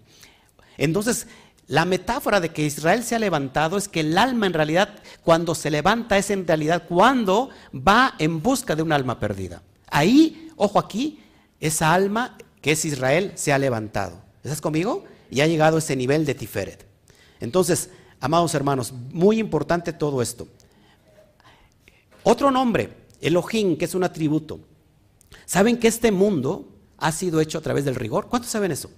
[0.78, 1.28] Entonces,
[1.68, 5.54] la metáfora de que Israel se ha levantado es que el alma en realidad cuando
[5.54, 9.62] se levanta es en realidad cuando va en busca de un alma perdida.
[9.92, 11.22] Ahí, ojo aquí,
[11.60, 14.20] esa alma que es Israel se ha levantado.
[14.42, 15.04] ¿Estás conmigo?
[15.30, 16.84] Y ha llegado a ese nivel de Tiferet.
[17.38, 17.90] Entonces,
[18.22, 20.46] amados hermanos, muy importante todo esto.
[22.22, 24.60] Otro nombre, Elohim, que es un atributo.
[25.44, 28.28] ¿Saben que este mundo ha sido hecho a través del rigor?
[28.28, 28.90] ¿Cuántos saben eso?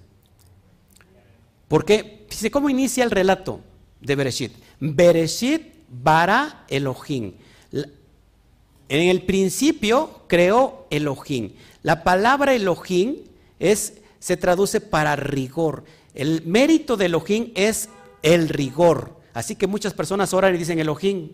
[1.69, 3.61] Porque, fíjense cómo inicia el relato
[4.01, 4.53] de Bereshit.
[4.79, 7.33] Bereshit bara Elohim.
[7.73, 11.55] En el principio creó Elohim.
[11.83, 13.17] La palabra Elohim
[13.59, 15.85] es, se traduce para rigor.
[16.15, 17.89] El mérito de Elohim es
[18.25, 19.21] el rigor.
[19.35, 21.31] Así que muchas personas oran y dicen, Elohim,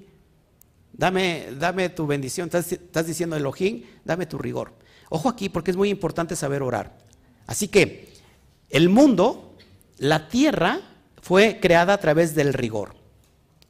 [0.92, 2.46] dame, dame tu bendición.
[2.46, 4.74] Estás, estás diciendo Elohim, dame tu rigor.
[5.08, 6.98] Ojo aquí porque es muy importante saber orar.
[7.46, 8.12] Así que
[8.68, 9.56] el mundo,
[9.98, 10.80] la tierra,
[11.22, 12.96] fue creada a través del rigor.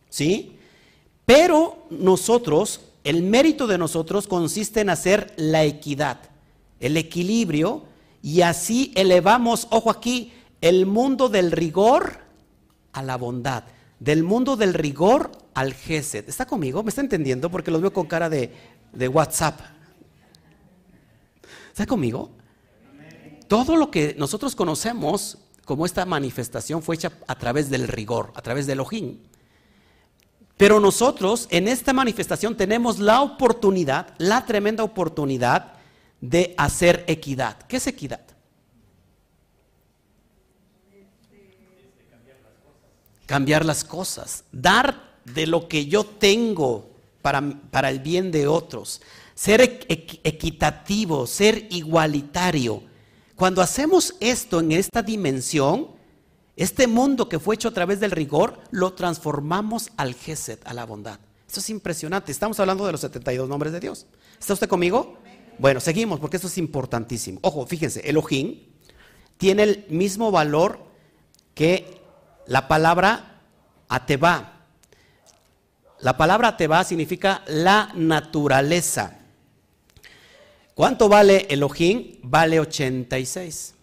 [0.09, 0.57] ¿Sí?
[1.27, 6.21] Pero nosotros, el mérito de nosotros consiste en hacer la equidad,
[6.81, 7.85] el equilibrio,
[8.23, 12.20] y así elevamos, ojo aquí, el mundo del rigor
[12.93, 13.65] a la bondad,
[13.99, 16.29] del mundo del rigor al gesed.
[16.29, 16.83] ¿Está conmigo?
[16.83, 17.51] ¿Me está entendiendo?
[17.51, 18.53] Porque los veo con cara de,
[18.93, 19.61] de WhatsApp.
[21.69, 22.31] ¿Está conmigo?
[23.49, 28.43] Todo lo que nosotros conocemos como esta manifestación fue hecha a través del rigor, a
[28.43, 29.23] través del ojín.
[30.57, 35.73] Pero nosotros en esta manifestación tenemos la oportunidad, la tremenda oportunidad
[36.21, 37.57] de hacer equidad.
[37.67, 38.21] ¿Qué es equidad?
[43.31, 46.91] Cambiar las cosas, dar de lo que yo tengo
[47.23, 47.41] para,
[47.71, 49.01] para el bien de otros,
[49.37, 49.61] ser
[50.25, 52.83] equitativo, ser igualitario.
[53.37, 55.91] Cuando hacemos esto en esta dimensión,
[56.57, 60.85] este mundo que fue hecho a través del rigor, lo transformamos al Gesed, a la
[60.85, 61.21] bondad.
[61.47, 62.33] Esto es impresionante.
[62.33, 64.07] Estamos hablando de los 72 nombres de Dios.
[64.41, 65.19] ¿Está usted conmigo?
[65.61, 67.39] Bueno, seguimos porque esto es importantísimo.
[67.43, 68.59] Ojo, fíjense, Elohim
[69.37, 70.81] tiene el mismo valor
[71.55, 72.00] que
[72.47, 73.41] la palabra
[73.89, 74.53] Ateba.
[76.01, 79.19] La palabra Ateba significa la naturaleza.
[80.75, 82.19] ¿Cuánto vale Elohim?
[82.23, 83.75] Vale 86.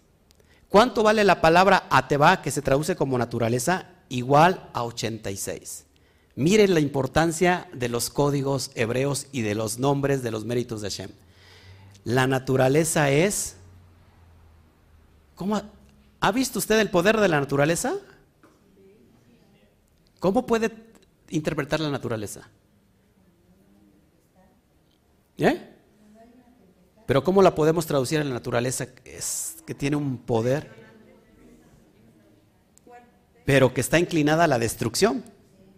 [0.68, 3.86] ¿Cuánto vale la palabra Ateba, que se traduce como naturaleza?
[4.08, 5.84] Igual a 86.
[6.34, 10.90] Miren la importancia de los códigos hebreos y de los nombres de los méritos de
[10.90, 11.10] Hashem.
[12.04, 13.56] La naturaleza es...
[15.34, 15.60] ¿Cómo,
[16.20, 17.94] ¿Ha visto usted el poder de la naturaleza?
[20.18, 20.70] ¿Cómo puede
[21.30, 22.48] interpretar la naturaleza?
[25.38, 25.74] ¿Eh?
[27.06, 28.86] Pero ¿cómo la podemos traducir en la naturaleza?
[29.04, 30.70] Es que tiene un poder,
[33.44, 35.24] pero que está inclinada a la destrucción.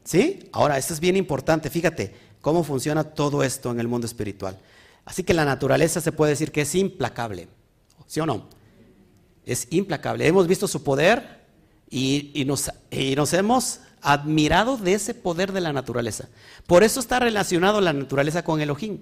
[0.03, 0.49] ¿Sí?
[0.53, 1.71] Ahora, esto es bien importante.
[1.71, 4.59] Fíjate cómo funciona todo esto en el mundo espiritual.
[5.05, 7.49] Así que la naturaleza se puede decir que es implacable.
[8.07, 8.49] ¿Sí o no?
[9.45, 10.27] Es implacable.
[10.27, 11.41] Hemos visto su poder
[11.89, 16.29] y, nos, y nos hemos admirado de ese poder de la naturaleza.
[16.67, 19.01] Por eso está relacionado la naturaleza con Elohim.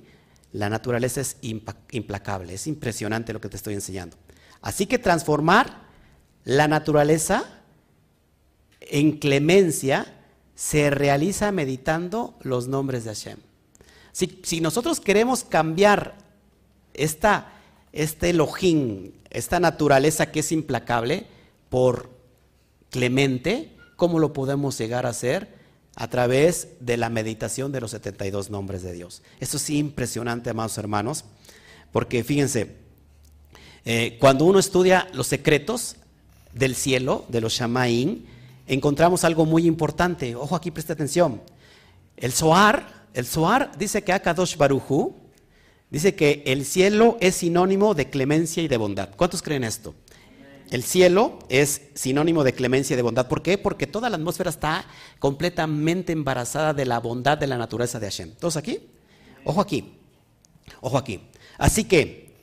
[0.53, 4.17] La naturaleza es implacable, es impresionante lo que te estoy enseñando.
[4.63, 5.83] Así que transformar
[6.45, 7.45] la naturaleza
[8.81, 10.15] en clemencia
[10.55, 13.39] se realiza meditando los nombres de Hashem.
[14.13, 16.17] Si, nosotros queremos cambiar
[16.95, 17.53] esta,
[17.93, 21.27] este Elohim, esta naturaleza que es implacable,
[21.69, 22.11] por
[22.91, 25.59] clemente, ¿cómo lo podemos llegar a hacer?
[26.01, 29.21] a través de la meditación de los 72 nombres de Dios.
[29.41, 31.25] Esto es impresionante, amados hermanos,
[31.91, 32.77] porque fíjense,
[33.85, 35.97] eh, cuando uno estudia los secretos
[36.55, 38.27] del cielo, de los Shamaín,
[38.69, 40.37] encontramos algo muy importante.
[40.37, 41.43] Ojo aquí, presta atención.
[42.17, 45.17] El Zohar, el Zohar dice que Akadosh Baruchu,
[45.91, 49.09] dice que el cielo es sinónimo de clemencia y de bondad.
[49.17, 49.97] ¿Cuántos creen esto?
[50.71, 53.29] El cielo es sinónimo de clemencia y de bondad.
[53.29, 53.57] ¿Por qué?
[53.57, 54.87] Porque toda la atmósfera está
[55.19, 58.33] completamente embarazada de la bondad de la naturaleza de Hashem.
[58.39, 58.81] ¿Todos aquí?
[59.45, 59.95] Ojo aquí.
[60.81, 61.21] Ojo aquí.
[61.57, 62.37] Así que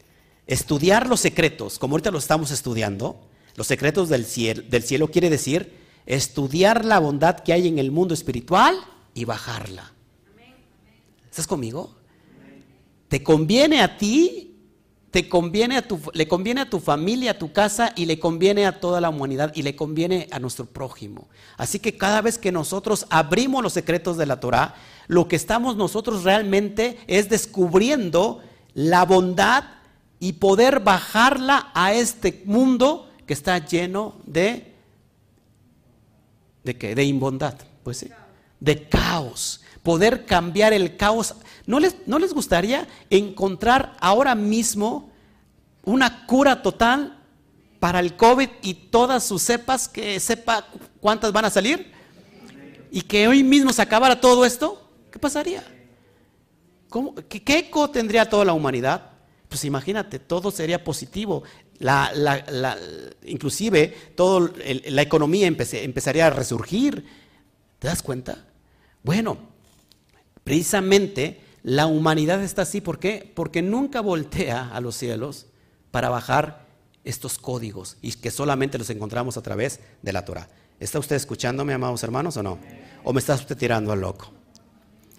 [0.48, 3.22] estudiar los secretos, como ahorita lo estamos estudiando,
[3.56, 7.92] los secretos del cielo, del cielo quiere decir estudiar la bondad que hay en el
[7.92, 8.76] mundo espiritual
[9.14, 9.94] y bajarla.
[11.30, 11.96] ¿Estás conmigo?
[13.08, 14.45] Te conviene a ti
[15.16, 18.66] te conviene a tu, le conviene a tu familia, a tu casa y le conviene
[18.66, 21.30] a toda la humanidad y le conviene a nuestro prójimo.
[21.56, 24.76] Así que cada vez que nosotros abrimos los secretos de la Torah,
[25.08, 28.42] lo que estamos nosotros realmente es descubriendo
[28.74, 29.64] la bondad
[30.20, 34.76] y poder bajarla a este mundo que está lleno de
[36.66, 36.94] de qué?
[36.94, 38.06] De imbondad, pues
[38.60, 39.62] de caos.
[39.82, 41.36] Poder cambiar el caos.
[41.68, 45.12] ¿No les, ¿No les gustaría encontrar ahora mismo
[45.84, 47.20] una cura total
[47.80, 50.68] para el COVID y todas sus cepas, que sepa
[51.00, 51.92] cuántas van a salir?
[52.92, 55.64] Y que hoy mismo se acabara todo esto, ¿qué pasaría?
[57.28, 59.12] qué, eco tendría toda la humanidad?
[59.50, 61.44] Pues imagínate, todo sería positivo.
[61.80, 62.78] La,
[63.26, 64.52] inclusive toda
[64.86, 67.06] la economía empezaría a resurgir.
[67.80, 68.46] ¿Te das cuenta?
[69.04, 69.38] Bueno,
[70.44, 72.80] precisamente la humanidad está así.
[72.80, 73.32] ¿Por qué?
[73.34, 75.48] Porque nunca voltea a los cielos
[75.90, 76.64] para bajar
[77.04, 80.48] estos códigos y que solamente los encontramos a través de la Torah.
[80.80, 82.60] ¿Está usted escuchándome, amados hermanos, o no?
[83.04, 84.32] ¿O me está usted tirando al loco?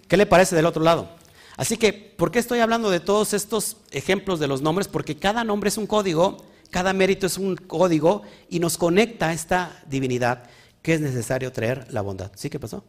[0.07, 1.09] ¿Qué le parece del otro lado?
[1.57, 4.87] Así que, ¿por qué estoy hablando de todos estos ejemplos de los nombres?
[4.87, 9.33] Porque cada nombre es un código, cada mérito es un código y nos conecta a
[9.33, 10.43] esta divinidad
[10.81, 12.31] que es necesario traer la bondad.
[12.35, 12.85] ¿Sí qué pasó?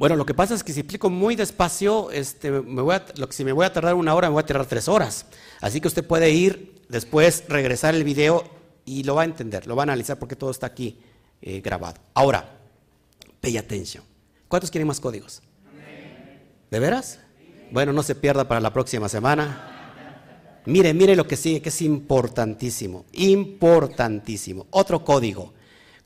[0.00, 3.28] Bueno, lo que pasa es que si explico muy despacio, este, me voy a, lo
[3.28, 5.26] que si me voy a tardar una hora, me voy a tardar tres horas.
[5.60, 8.42] Así que usted puede ir después, regresar el video
[8.86, 10.98] y lo va a entender, lo va a analizar porque todo está aquí
[11.42, 12.00] eh, grabado.
[12.14, 12.50] Ahora,
[13.42, 14.02] pay attention.
[14.48, 15.42] ¿Cuántos quieren más códigos?
[16.70, 17.18] ¿De veras?
[17.70, 20.62] Bueno, no se pierda para la próxima semana.
[20.64, 24.66] Mire, mire lo que sigue, que es importantísimo, importantísimo.
[24.70, 25.52] Otro código.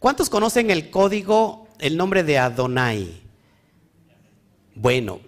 [0.00, 3.23] ¿Cuántos conocen el código, el nombre de Adonai?
[4.74, 5.20] Bueno,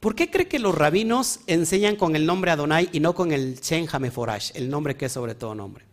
[0.00, 3.60] ¿por qué cree que los rabinos enseñan con el nombre Adonai y no con el
[3.60, 5.84] Shen Hameforash, el nombre que es sobre todo nombre?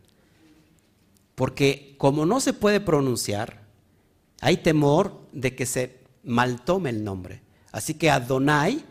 [1.35, 3.61] Porque como no se puede pronunciar,
[4.41, 7.41] hay temor de que se maltome el nombre.
[7.71, 8.83] Así que Adonai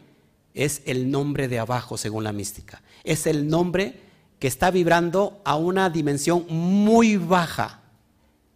[0.55, 2.83] es el nombre de abajo según la mística.
[3.05, 4.01] Es el nombre
[4.39, 7.83] que está vibrando a una dimensión muy baja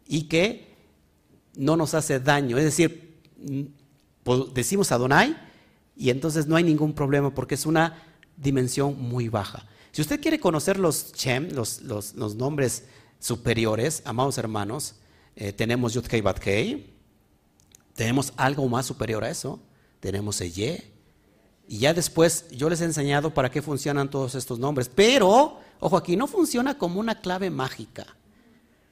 [0.08, 0.74] y que
[1.56, 2.58] no nos hace daño.
[2.58, 3.20] Es decir,
[4.54, 5.36] decimos Adonai
[5.96, 8.02] y entonces no hay ningún problema porque es una
[8.36, 9.66] dimensión muy baja.
[9.92, 11.82] Si usted quiere conocer los Chem, los,
[12.34, 12.84] nombres
[13.20, 14.96] superiores, amados hermanos,
[15.36, 16.40] eh, tenemos Yud Bat
[17.94, 19.60] tenemos algo más superior a eso,
[20.00, 20.90] tenemos Eye,
[21.68, 25.96] y ya después yo les he enseñado para qué funcionan todos estos nombres, pero, ojo
[25.96, 28.04] aquí, no funciona como una clave mágica,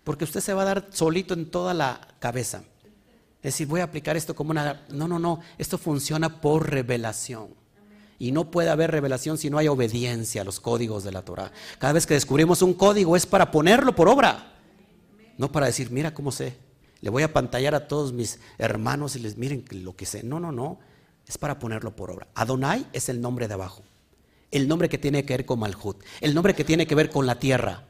[0.05, 2.65] porque usted se va a dar solito en toda la cabeza.
[3.43, 4.83] Decir, voy a aplicar esto como una...
[4.91, 7.49] No, no, no, esto funciona por revelación.
[8.19, 11.51] Y no puede haber revelación si no hay obediencia a los códigos de la Torah.
[11.79, 14.55] Cada vez que descubrimos un código es para ponerlo por obra.
[15.39, 16.57] No para decir, mira cómo sé.
[17.01, 20.23] Le voy a pantallar a todos mis hermanos y les miren lo que sé.
[20.23, 20.79] No, no, no.
[21.27, 22.29] Es para ponerlo por obra.
[22.35, 23.83] Adonai es el nombre de abajo.
[24.53, 25.97] El nombre que tiene que ver con Malhut.
[26.21, 27.87] El nombre que tiene que ver con la tierra.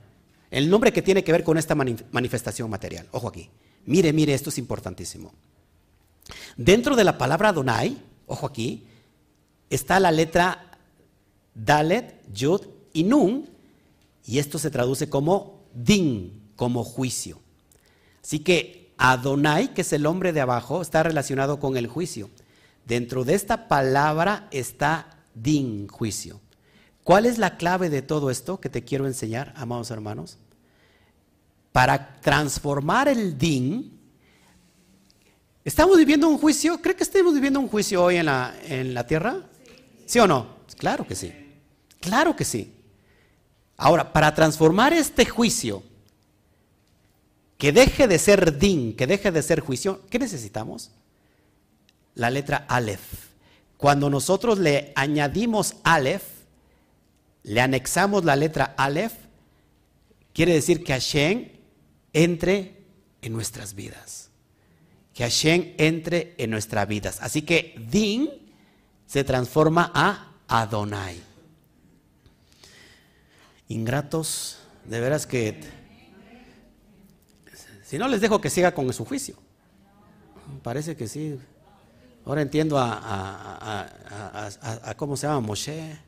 [0.51, 3.07] El nombre que tiene que ver con esta manifestación material.
[3.11, 3.51] Ojo aquí.
[3.87, 5.33] Mire, mire, esto es importantísimo.
[6.57, 8.87] Dentro de la palabra Adonai, ojo aquí,
[9.71, 10.79] está la letra
[11.55, 13.49] Dalet, Yud y Nun,
[14.27, 17.41] y esto se traduce como Din, como juicio.
[18.23, 22.31] Así que Adonai, que es el hombre de abajo, está relacionado con el juicio.
[22.87, 26.41] Dentro de esta palabra está Din, juicio.
[27.05, 30.39] ¿Cuál es la clave de todo esto que te quiero enseñar, amados hermanos?
[31.73, 33.99] Para transformar el Din,
[35.65, 36.81] ¿estamos viviendo un juicio?
[36.83, 39.41] ¿Cree que estemos viviendo un juicio hoy en la, en la tierra?
[40.05, 40.59] ¿Sí o no?
[40.77, 41.33] Claro que sí.
[42.01, 42.75] Claro que sí.
[43.79, 45.83] Ahora, para transformar este juicio,
[47.57, 50.91] que deje de ser din, que deje de ser juicio, ¿qué necesitamos?
[52.15, 53.31] La letra Aleph.
[53.77, 56.25] Cuando nosotros le añadimos Aleph,
[57.45, 59.15] le anexamos la letra Aleph,
[60.33, 61.52] quiere decir que Hashem
[62.13, 62.85] entre
[63.21, 64.31] en nuestras vidas.
[65.15, 67.19] Que Hashem entre en nuestras vidas.
[67.21, 68.31] Así que din
[69.07, 71.21] se transforma a Adonai.
[73.69, 75.61] Ingratos, de veras que...
[77.85, 79.37] Si no, les dejo que siga con su juicio.
[80.63, 81.39] Parece que sí.
[82.25, 83.87] Ahora entiendo a,
[84.97, 85.99] cómo se llama Moshe.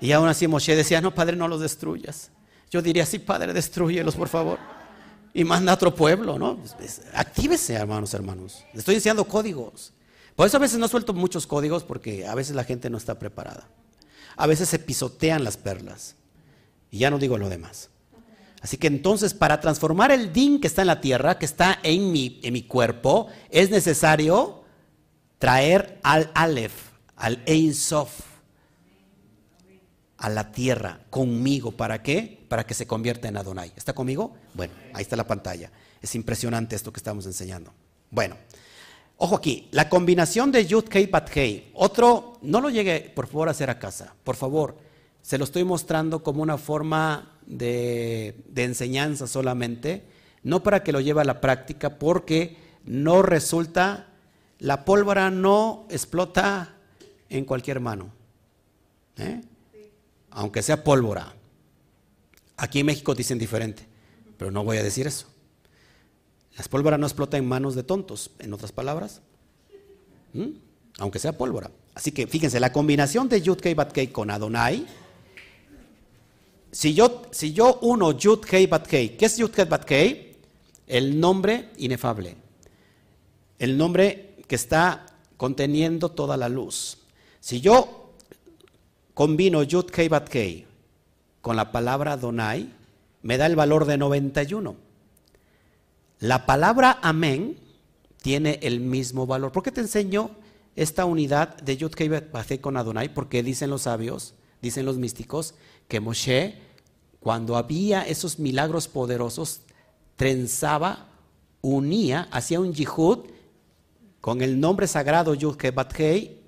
[0.00, 2.30] Y aún así Moshe decía, no, Padre, no los destruyas.
[2.70, 4.58] Yo diría, sí, Padre, destruyelos, por favor.
[5.32, 6.58] Y manda a otro pueblo, ¿no?
[7.14, 8.64] Actívese, hermanos, hermanos.
[8.72, 9.92] Le estoy enseñando códigos.
[10.34, 13.18] Por eso a veces no suelto muchos códigos porque a veces la gente no está
[13.18, 13.68] preparada.
[14.36, 16.16] A veces se pisotean las perlas.
[16.90, 17.90] Y ya no digo lo demás.
[18.60, 22.12] Así que entonces para transformar el din que está en la tierra, que está en
[22.12, 24.64] mi, en mi cuerpo, es necesario
[25.38, 26.74] traer al Aleph,
[27.16, 28.29] al Ein Sof,
[30.20, 31.72] a la tierra conmigo.
[31.72, 32.44] ¿Para qué?
[32.48, 33.72] Para que se convierta en Adonai.
[33.74, 34.34] ¿Está conmigo?
[34.54, 35.72] Bueno, ahí está la pantalla.
[36.00, 37.72] Es impresionante esto que estamos enseñando.
[38.10, 38.36] Bueno,
[39.16, 41.70] ojo aquí, la combinación de Yud Kei.
[41.74, 44.76] Otro, no lo llegue por favor a hacer a casa, por favor.
[45.22, 50.04] Se lo estoy mostrando como una forma de, de enseñanza solamente,
[50.42, 54.08] no para que lo lleve a la práctica, porque no resulta,
[54.58, 56.74] la pólvora no explota
[57.30, 58.10] en cualquier mano.
[59.16, 59.40] ¿Eh?
[60.30, 61.34] Aunque sea pólvora.
[62.56, 63.86] Aquí en México dicen diferente,
[64.36, 65.26] pero no voy a decir eso.
[66.56, 69.22] Las pólvoras no explotan en manos de tontos, en otras palabras,
[70.98, 71.70] aunque sea pólvora.
[71.94, 74.86] Así que fíjense, la combinación de Yud Kei Bat Kei con Adonai,
[76.72, 80.36] si yo, si yo uno Yud Kei Bat Kei, ¿qué es Yud Kei Bat Kei?
[80.86, 82.36] El nombre inefable,
[83.58, 85.06] el nombre que está
[85.36, 86.98] conteniendo toda la luz.
[87.40, 87.99] Si yo
[89.20, 90.66] combino Yud Kei Bat Kei
[91.42, 92.72] con la palabra Donai,
[93.20, 94.76] me da el valor de 91.
[96.20, 97.58] La palabra Amén
[98.22, 99.52] tiene el mismo valor.
[99.52, 100.30] ¿Por qué te enseño
[100.74, 103.12] esta unidad de Yud Kei Bat Kei con Adonai?
[103.12, 105.52] Porque dicen los sabios, dicen los místicos,
[105.86, 106.54] que Moshe,
[107.20, 109.60] cuando había esos milagros poderosos,
[110.16, 111.10] trenzaba,
[111.60, 113.26] unía, hacía un yihud
[114.22, 116.40] con el nombre sagrado Yud Kei Bat Kei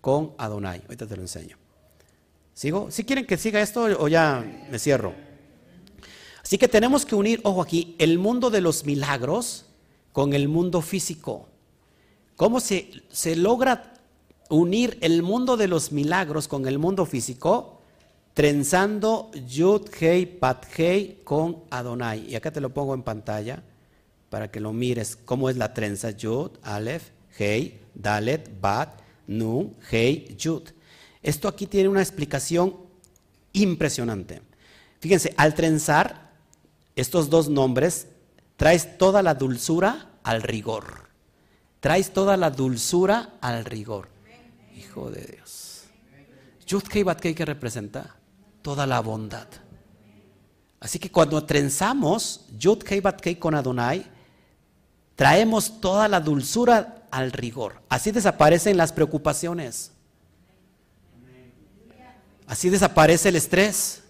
[0.00, 0.80] con Adonai.
[0.82, 1.63] Ahorita te lo enseño.
[2.54, 2.90] ¿Sigo?
[2.92, 5.12] ¿Si quieren que siga esto o ya me cierro?
[6.42, 9.66] Así que tenemos que unir, ojo aquí, el mundo de los milagros
[10.12, 11.48] con el mundo físico.
[12.36, 13.94] ¿Cómo se, se logra
[14.50, 17.80] unir el mundo de los milagros con el mundo físico?
[18.34, 22.30] Trenzando Yud, Hei, Pat, Hei con Adonai.
[22.30, 23.62] Y acá te lo pongo en pantalla
[24.30, 30.36] para que lo mires cómo es la trenza Yud, Aleph, Hei, Dalet, Bat, Nun, Hei,
[30.38, 30.70] Yud.
[31.24, 32.76] Esto aquí tiene una explicación
[33.54, 34.42] impresionante.
[35.00, 36.30] Fíjense, al trenzar
[36.94, 38.08] estos dos nombres,
[38.56, 41.08] traes toda la dulzura al rigor.
[41.80, 44.08] Traes toda la dulzura al rigor.
[44.76, 45.84] Hijo de Dios.
[46.66, 48.16] Yud Kei ¿qué representa?
[48.60, 49.48] Toda la bondad.
[50.78, 54.04] Así que cuando trenzamos Yud Kei con Adonai,
[55.16, 57.80] traemos toda la dulzura al rigor.
[57.88, 59.93] Así desaparecen las preocupaciones.
[62.46, 64.02] Así desaparece el estrés.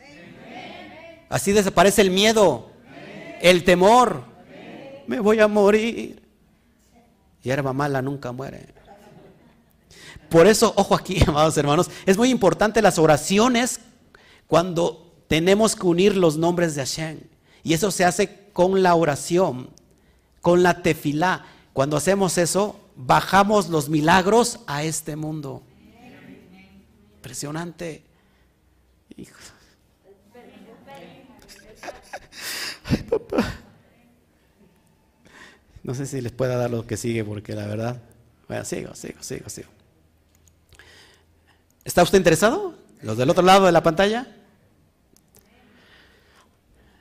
[1.28, 2.70] Así desaparece el miedo,
[3.40, 4.24] el temor.
[5.06, 6.22] Me voy a morir.
[7.42, 8.74] Hierba mala nunca muere.
[10.28, 13.80] Por eso, ojo aquí, amados hermanos, es muy importante las oraciones
[14.46, 17.20] cuando tenemos que unir los nombres de Hashem.
[17.62, 19.70] Y eso se hace con la oración,
[20.40, 21.44] con la tefilá.
[21.72, 25.62] Cuando hacemos eso, bajamos los milagros a este mundo.
[27.16, 28.04] Impresionante.
[35.82, 38.02] No sé si les pueda dar lo que sigue porque la verdad.
[38.48, 39.68] Bueno, sigo, sigo, sigo, sigo.
[41.84, 42.74] ¿Está usted interesado?
[43.02, 44.26] ¿Los del otro lado de la pantalla?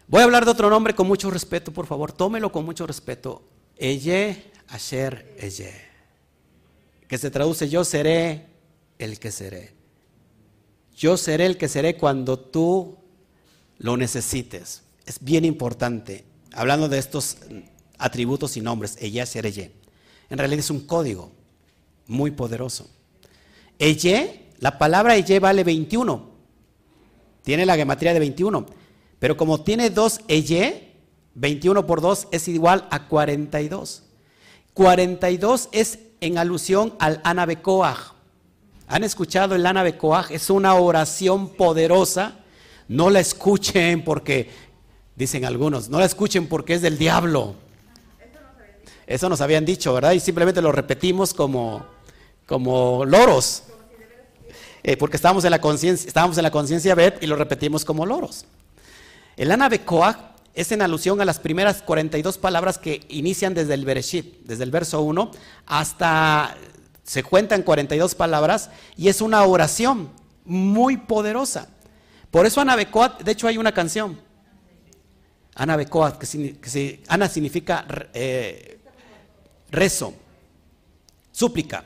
[0.07, 2.11] Voy a hablar de otro nombre con mucho respeto, por favor.
[2.11, 3.41] Tómelo con mucho respeto.
[3.78, 5.74] Eye, Asher, Eye.
[7.07, 8.47] Que se traduce yo seré
[8.99, 9.83] el que seré.
[11.04, 12.95] Yo seré el que seré cuando tú
[13.78, 14.84] lo necesites.
[15.06, 16.24] Es bien importante.
[16.54, 17.39] Hablando de estos
[17.97, 19.74] atributos y nombres, ella seré
[20.30, 21.34] En realidad es un código
[22.08, 22.89] muy poderoso.
[23.80, 26.32] Ella, la palabra ella vale 21.
[27.43, 28.66] Tiene la gematría de 21.
[29.20, 30.74] Pero como tiene dos ella,
[31.36, 34.04] 21 por 2 es igual a 42.
[34.74, 38.12] 42 es en alusión al Anabecoaj.
[38.94, 40.32] ¿Han escuchado el Ana Becoaj?
[40.32, 42.36] Es una oración poderosa.
[42.88, 44.52] No la escuchen porque,
[45.16, 47.56] dicen algunos, no la escuchen porque es del diablo.
[49.08, 50.12] Eso nos habían dicho, ¿verdad?
[50.12, 51.84] Y simplemente lo repetimos como,
[52.46, 53.64] como loros.
[54.84, 58.46] Eh, porque estábamos en la conciencia, estábamos y lo repetimos como loros.
[59.38, 60.18] El Ana Becoaj
[60.54, 64.70] es en alusión a las primeras 42 palabras que inician desde el Bereshit, desde el
[64.70, 65.32] verso 1
[65.66, 66.56] hasta
[67.04, 70.10] se cuentan 42 palabras y es una oración
[70.45, 71.68] muy poderosa.
[72.32, 74.20] Por eso Anabecoat, de hecho hay una canción.
[75.56, 78.80] Ana Becoa, que, Ana significa eh,
[79.70, 80.14] rezo,
[81.32, 81.86] súplica.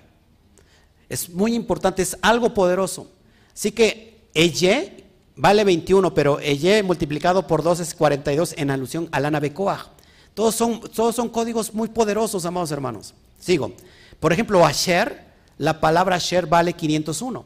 [1.09, 3.11] Es muy importante, es algo poderoso.
[3.53, 5.03] Así que Eye
[5.35, 9.91] vale 21, pero Eye multiplicado por 2 es 42 en alusión a Ana Becoa.
[10.33, 13.13] Todos son, todos son códigos muy poderosos, amados hermanos.
[13.39, 13.73] Sigo.
[14.19, 15.25] Por ejemplo, Asher,
[15.57, 17.45] la palabra Asher vale 501.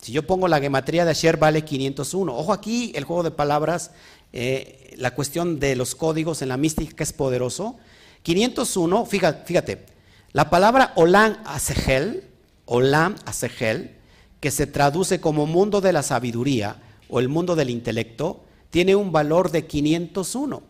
[0.00, 2.36] Si yo pongo la gematría de Asher vale 501.
[2.36, 3.90] Ojo aquí, el juego de palabras,
[4.32, 7.76] eh, la cuestión de los códigos en la mística es poderoso.
[8.22, 9.86] 501, fíjate,
[10.32, 12.24] la palabra Olam Asegel,
[12.66, 13.96] Olam Asegel,
[14.40, 16.76] que se traduce como mundo de la sabiduría
[17.08, 20.62] o el mundo del intelecto, tiene un valor de 501.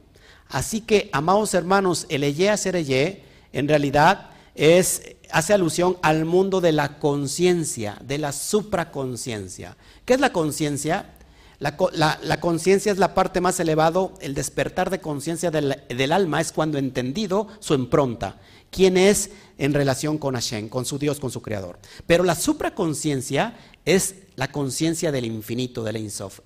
[0.49, 3.23] Así que, amados hermanos, el Eye Sereye
[3.53, 9.77] en realidad es, hace alusión al mundo de la conciencia, de la supraconciencia.
[10.05, 11.13] ¿Qué es la conciencia?
[11.59, 11.77] La,
[12.41, 17.49] conciencia es la parte más elevada, el despertar de conciencia del, alma es cuando entendido
[17.61, 18.39] su impronta,
[18.71, 21.79] quién es en relación con Hashem, con su Dios, con su Creador.
[22.07, 26.41] Pero la supraconciencia es la conciencia del infinito, del Insof,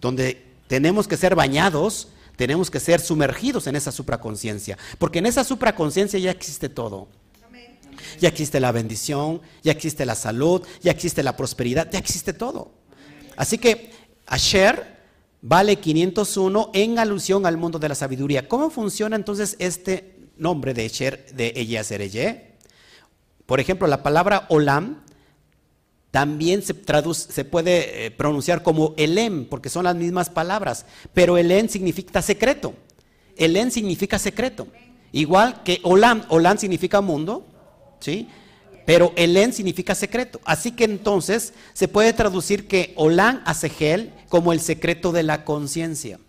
[0.00, 5.42] donde tenemos que ser bañados tenemos que ser sumergidos en esa supraconciencia, porque en esa
[5.42, 7.08] supraconciencia ya existe todo.
[8.20, 12.72] Ya existe la bendición, ya existe la salud, ya existe la prosperidad, ya existe todo.
[13.36, 13.90] Así que
[14.26, 14.96] Asher
[15.42, 18.48] vale 501 en alusión al mundo de la sabiduría.
[18.48, 22.56] ¿Cómo funciona entonces este nombre de Asher, de Eye
[23.46, 25.02] Por ejemplo, la palabra Olam
[26.10, 32.22] también se, puede eh, pronunciar como Elem, porque son las mismas palabras, pero Elem significa
[32.22, 32.72] secreto.
[33.36, 34.66] Elem significa secreto.
[35.12, 37.46] Igual que Olam, Olam significa mundo,
[38.00, 38.28] ¿sí?
[38.86, 40.40] Pero Elem significa secreto.
[40.44, 46.20] Así que entonces se puede traducir que Olam Asegel como el secreto de la conciencia.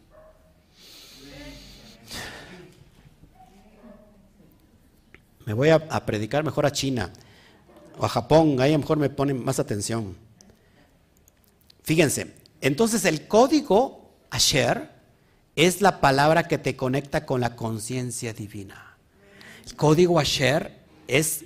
[5.45, 7.13] Me voy a, a predicar mejor a China
[7.97, 10.17] o a Japón, ahí a lo mejor me ponen más atención.
[11.83, 14.89] Fíjense, entonces el código Asher
[15.55, 18.97] es la palabra que te conecta con la conciencia divina.
[19.65, 21.45] El código Asher es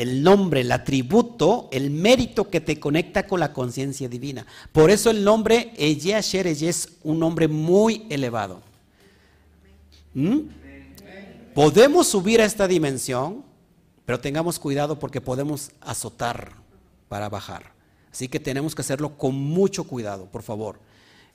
[0.00, 4.46] el nombre, el atributo, el mérito que te conecta con la conciencia divina.
[4.72, 8.62] Por eso el nombre Eye Asher es un nombre muy elevado.
[10.14, 10.38] ¿Mm?
[11.54, 13.50] Podemos subir a esta dimensión
[14.10, 16.54] pero tengamos cuidado porque podemos azotar
[17.08, 17.72] para bajar.
[18.10, 20.80] Así que tenemos que hacerlo con mucho cuidado, por favor.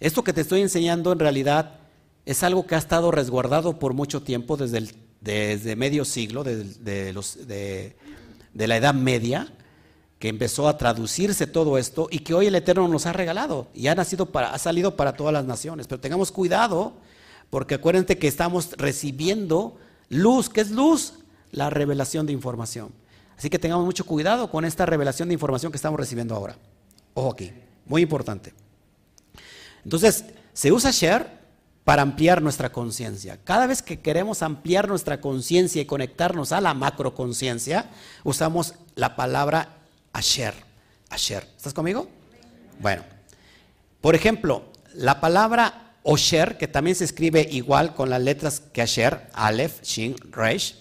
[0.02, 1.80] Esto que te estoy enseñando en realidad
[2.26, 7.48] es algo que ha estado resguardado por mucho tiempo, desde, desde medio siglo, de, los,
[7.48, 7.96] de,
[8.56, 9.48] la Edad Media,
[10.20, 13.88] que empezó a traducirse todo esto y que hoy el Eterno nos ha regalado y
[13.88, 15.88] ha, nacido para, ha salido para todas las naciones.
[15.88, 16.94] Pero tengamos cuidado,
[17.50, 19.78] porque acuérdense que estamos recibiendo
[20.10, 20.50] luz.
[20.50, 21.14] ¿Qué es luz?
[21.56, 22.90] la revelación de información.
[23.38, 26.58] Así que tengamos mucho cuidado con esta revelación de información que estamos recibiendo ahora.
[27.14, 27.52] Ojo aquí,
[27.86, 28.54] muy importante.
[29.84, 31.45] Entonces, se usa share
[31.86, 33.38] para ampliar nuestra conciencia.
[33.44, 37.90] Cada vez que queremos ampliar nuestra conciencia y conectarnos a la macroconciencia,
[38.24, 39.78] usamos la palabra
[40.12, 40.56] asher.
[41.10, 41.48] Asher.
[41.56, 42.10] ¿Estás conmigo?
[42.80, 43.04] Bueno,
[44.02, 44.66] por ejemplo,
[44.96, 50.16] la palabra osher, que también se escribe igual con las letras que asher, aleph, shin,
[50.32, 50.76] resh,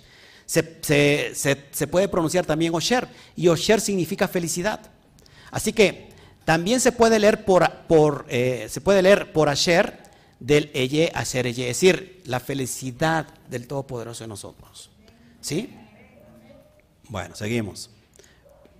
[0.46, 4.80] se, puede pronunciar también Osher, y Osher significa felicidad.
[5.50, 6.10] Así que
[6.44, 10.03] también se puede leer por, por eh, se puede leer por Asher
[10.44, 14.90] del Eye Asher Eye, es decir, la felicidad del Todopoderoso en nosotros.
[15.40, 15.70] ¿Sí?
[17.08, 17.90] Bueno, seguimos.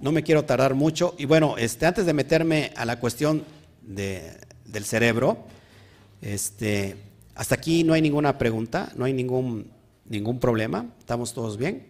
[0.01, 1.15] No me quiero tardar mucho.
[1.19, 3.45] Y bueno, este, antes de meterme a la cuestión
[3.83, 5.45] del cerebro,
[6.21, 6.97] este,
[7.35, 9.75] hasta aquí no hay ninguna pregunta, no hay ningún
[10.07, 10.87] ¿Ningún problema?
[10.99, 11.87] ¿Estamos todos bien?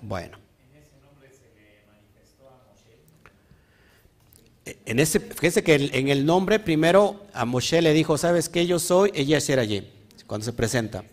[0.00, 0.39] Bueno.
[4.64, 8.66] En ese, fíjese que en el nombre primero a Moshe le dijo, ¿sabes qué?
[8.66, 9.90] Yo soy, ella será allí,
[10.26, 11.04] cuando se presenta.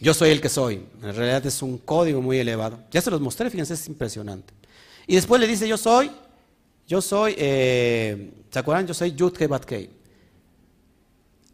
[0.00, 0.84] Yo soy el que soy.
[1.02, 2.80] En realidad es un código muy elevado.
[2.90, 4.52] Ya se los mostré, fíjense, es impresionante.
[5.06, 6.10] Y después le dice, yo soy,
[6.88, 8.86] yo soy, eh, ¿se acuerdan?
[8.86, 9.90] Yo soy Yud Batkei.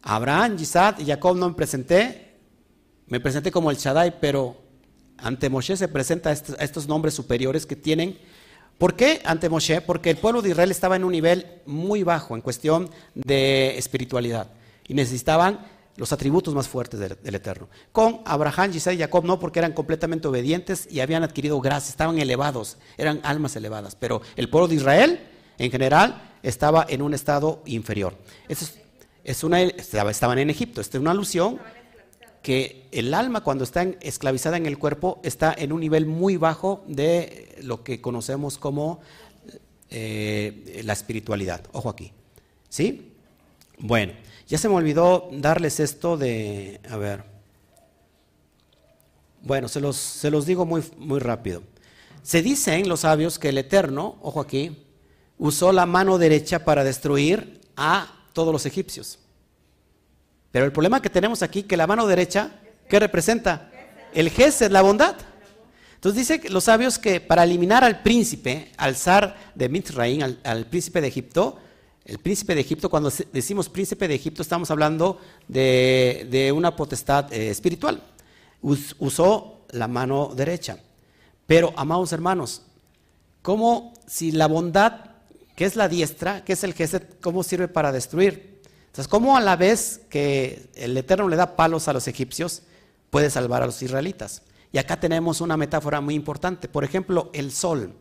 [0.01, 2.37] Abraham, Isaac y Jacob no me presenté,
[3.07, 4.57] me presenté como el Shaddai, pero
[5.17, 8.17] ante Moshe se presenta a estos nombres superiores que tienen.
[8.79, 9.81] ¿Por qué ante Moshe?
[9.81, 14.47] Porque el pueblo de Israel estaba en un nivel muy bajo en cuestión de espiritualidad
[14.87, 15.67] y necesitaban
[15.97, 17.67] los atributos más fuertes del, Eterno.
[17.91, 22.19] Con Abraham, Isaac y Jacob no, porque eran completamente obedientes y habían adquirido gracia, estaban
[22.19, 25.27] elevados, eran almas elevadas, pero el pueblo de Israel
[25.57, 28.15] en general estaba en un estado inferior.
[28.47, 30.79] Es una, estaban en Egipto.
[30.79, 31.59] Esta es una alusión
[32.41, 36.83] que el alma cuando está esclavizada en el cuerpo está en un nivel muy bajo
[36.87, 39.01] de lo que conocemos como
[39.89, 41.61] eh, la espiritualidad.
[41.73, 42.13] Ojo aquí.
[42.69, 43.13] ¿Sí?
[43.77, 44.13] Bueno,
[44.47, 47.23] ya se me olvidó darles esto de, a ver,
[49.41, 51.63] bueno, se los, se los digo muy, muy rápido.
[52.23, 54.85] Se dicen los sabios que el Eterno, ojo aquí,
[55.37, 59.19] usó la mano derecha para destruir a todos los egipcios.
[60.51, 62.51] Pero el problema que tenemos aquí, que la mano derecha,
[62.87, 63.71] ¿qué representa?
[64.13, 65.15] El es la bondad.
[65.95, 71.01] Entonces dice los sabios que para eliminar al príncipe, al zar de Mitzrayim, al, príncipe
[71.01, 71.59] de Egipto,
[72.05, 77.49] el príncipe de Egipto, cuando decimos príncipe de Egipto, estamos hablando de, una potestad eh,
[77.49, 78.01] espiritual.
[78.61, 80.79] usó la mano derecha.
[81.45, 82.63] Pero, amados hermanos,
[83.41, 85.01] ¿cómo si la bondad,
[85.55, 88.48] que es la diestra, que es el Geset, cómo sirve para destruir?
[88.99, 92.63] Entonces, ¿cómo a la vez que el Eterno le da palos a los egipcios,
[93.09, 94.41] puede salvar a los israelitas?
[94.73, 96.67] Y acá tenemos una metáfora muy importante.
[96.67, 97.93] Por ejemplo, el sol.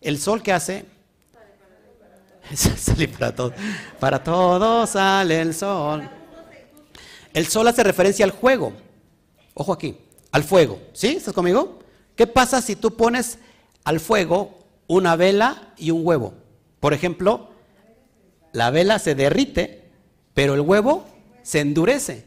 [0.00, 0.84] ¿El sol qué hace?
[2.54, 3.52] Sale para todos.
[3.98, 6.08] Para todos sale el sol.
[7.34, 8.72] El sol hace referencia al juego.
[9.54, 9.98] Ojo aquí,
[10.30, 10.80] al fuego.
[10.92, 11.16] ¿Sí?
[11.16, 11.80] ¿Estás conmigo?
[12.14, 13.40] ¿Qué pasa si tú pones
[13.82, 16.34] al fuego una vela y un huevo?
[16.78, 17.50] Por ejemplo,
[18.52, 19.87] la vela se derrite
[20.38, 21.04] pero el huevo
[21.42, 22.24] se endurece.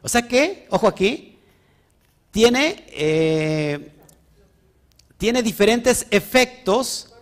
[0.00, 1.36] O sea que, ojo aquí,
[2.30, 3.92] tiene, eh,
[5.18, 7.12] tiene diferentes efectos,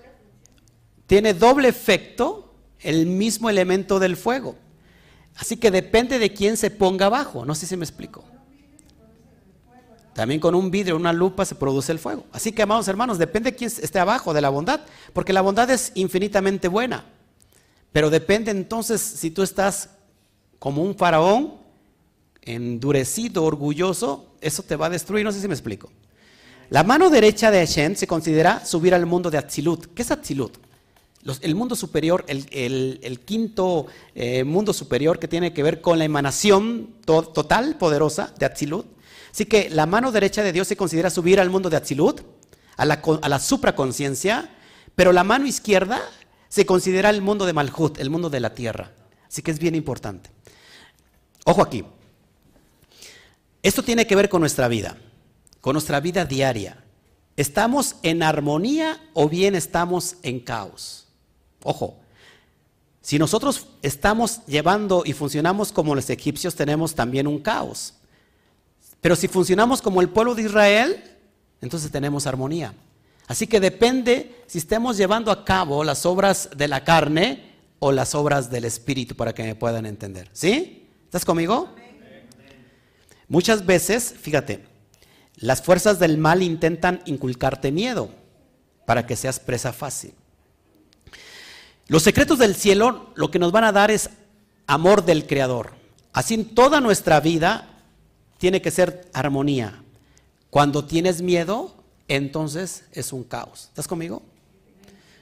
[1.09, 4.55] tiene doble efecto el mismo elemento del fuego.
[5.35, 7.45] Así que depende de quién se ponga abajo.
[7.45, 8.25] No sé si me explico.
[10.15, 12.27] También con un vidrio, una lupa se produce el fuego.
[12.31, 14.83] Así que, amados hermanos, depende de quién esté abajo de la bondad,
[15.13, 17.07] porque la bondad es infinitamente buena.
[17.91, 19.98] Pero depende entonces si tú estás
[20.59, 21.55] como un faraón
[22.43, 25.25] endurecido, orgulloso, eso te va a destruir.
[25.25, 25.91] No sé si me explico.
[26.71, 29.87] La mano derecha de Hashem se considera subir al mundo de Atzilut.
[29.95, 30.59] ¿Qué es Atzilut?
[31.43, 36.95] el mundo superior, el, quinto eh, mundo superior que tiene que ver con la emanación
[37.05, 38.87] total, poderosa de Atzilut.
[39.31, 42.23] Así que la mano derecha de Dios se considera subir al mundo de Atzilut,
[42.77, 44.51] a la, a la supraconciencia,
[44.95, 46.01] pero la mano izquierda
[46.49, 48.93] se considera el mundo de Malhut, el mundo de la tierra.
[49.29, 50.31] Así que es bien importante.
[51.49, 51.83] Ojo aquí.
[53.63, 54.99] Esto tiene que ver con nuestra vida,
[55.63, 56.85] con nuestra vida diaria.
[57.39, 61.07] ¿Estamos en armonía o bien estamos en caos?
[61.63, 61.97] Ojo,
[63.01, 67.95] si nosotros estamos llevando y funcionamos como los egipcios, tenemos también un caos.
[69.01, 71.03] Pero si funcionamos como el pueblo de Israel,
[71.63, 72.75] entonces tenemos armonía.
[73.27, 78.15] Así que depende si estemos llevando a cabo las obras de la carne o las
[78.15, 80.29] obras del espíritu, para que me puedan entender.
[80.35, 80.88] ¿Sí?
[81.09, 81.71] ¿Estás conmigo?
[83.29, 84.67] Muchas veces, fíjate,
[85.37, 88.11] las fuerzas del mal intentan inculcarte miedo
[88.85, 90.13] para que seas presa fácil.
[91.87, 94.11] Los secretos del cielo lo que nos van a dar es
[94.67, 95.73] amor del Creador.
[96.13, 97.71] Así toda nuestra vida
[98.37, 99.83] tiene que ser armonía.
[100.51, 101.75] Cuando tienes miedo,
[102.07, 103.69] entonces es un caos.
[103.69, 104.21] ¿Estás conmigo?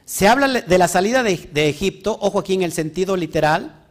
[0.05, 3.86] Se habla de la salida de, de Egipto, ojo aquí en el sentido literal,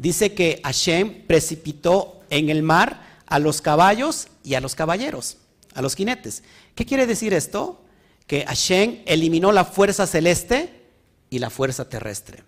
[0.00, 5.36] dice que Hashem precipitó en el mar a los caballos y a los caballeros,
[5.74, 6.42] a los jinetes.
[6.74, 7.82] ¿Qué quiere decir esto?
[8.26, 10.88] Que Hashem eliminó la fuerza celeste
[11.28, 12.44] y la fuerza terrestre.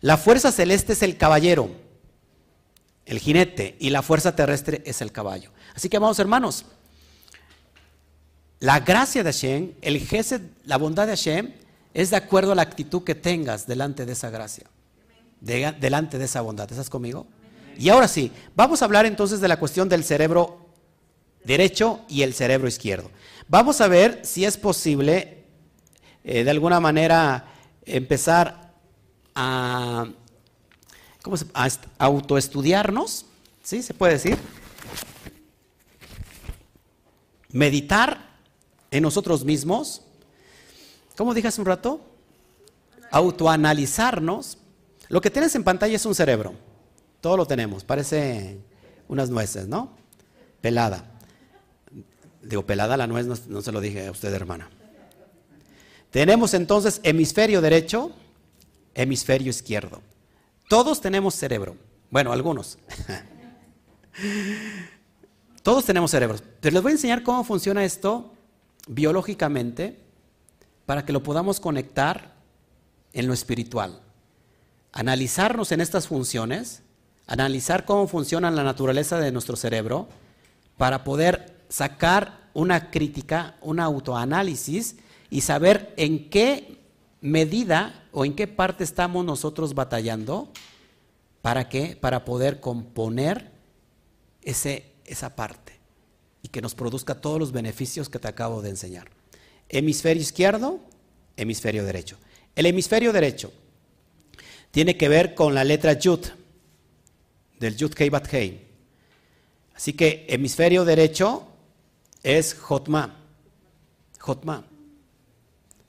[0.00, 1.70] La fuerza celeste es el caballero,
[3.04, 5.50] el jinete, y la fuerza terrestre es el caballo.
[5.74, 6.64] Así que, vamos hermanos,
[8.60, 11.52] la gracia de Hashem, el gesed, la bondad de Hashem,
[11.92, 14.64] es de acuerdo a la actitud que tengas delante de esa gracia
[15.40, 16.70] delante de esa bondad.
[16.70, 17.26] ¿Estás conmigo?
[17.78, 20.66] Y ahora sí, vamos a hablar entonces de la cuestión del cerebro
[21.44, 23.10] derecho y el cerebro izquierdo.
[23.46, 25.44] Vamos a ver si es posible
[26.24, 27.52] eh, de alguna manera
[27.86, 28.74] empezar
[29.34, 30.06] a,
[31.22, 31.68] ¿cómo se, a
[31.98, 33.26] autoestudiarnos,
[33.62, 33.82] ¿sí?
[33.82, 34.36] ¿Se puede decir?
[37.50, 38.36] Meditar
[38.90, 40.02] en nosotros mismos.
[41.16, 42.00] ¿Cómo dije hace un rato?
[43.10, 44.58] Autoanalizarnos
[45.08, 46.54] lo que tienes en pantalla es un cerebro.
[47.20, 47.84] Todo lo tenemos.
[47.84, 48.58] Parece
[49.08, 49.96] unas nueces, ¿no?
[50.60, 51.04] Pelada.
[52.42, 54.70] Digo, pelada la nuez, no, se lo dije a usted, hermana.
[56.10, 58.12] Tenemos entonces hemisferio derecho,
[58.94, 60.00] hemisferio izquierdo.
[60.68, 61.76] Todos tenemos cerebro.
[62.10, 62.78] Bueno, algunos.
[65.62, 66.42] Todos tenemos cerebros.
[66.60, 68.32] Pero les voy a enseñar cómo funciona esto
[68.86, 69.98] biológicamente
[70.86, 72.34] para que lo podamos conectar
[73.12, 74.00] en lo espiritual
[74.92, 76.82] analizarnos en estas funciones,
[77.26, 80.08] analizar cómo funciona la naturaleza de nuestro cerebro
[80.76, 84.96] para poder sacar una crítica, un autoanálisis
[85.30, 86.78] y saber en qué
[87.20, 90.50] medida o en qué parte estamos nosotros batallando
[91.42, 91.96] para qué?
[92.00, 93.50] Para poder componer
[94.42, 95.78] ese, esa parte
[96.42, 99.10] y que nos produzca todos los beneficios que te acabo de enseñar.
[99.68, 100.80] Hemisferio izquierdo,
[101.36, 102.16] hemisferio derecho.
[102.56, 103.52] El hemisferio derecho
[104.70, 106.26] tiene que ver con la letra Yud,
[107.58, 108.66] del Yud Kei Bat Hei.
[109.74, 111.46] Así que hemisferio derecho
[112.22, 113.16] es Jotma.
[114.18, 114.64] Jotma.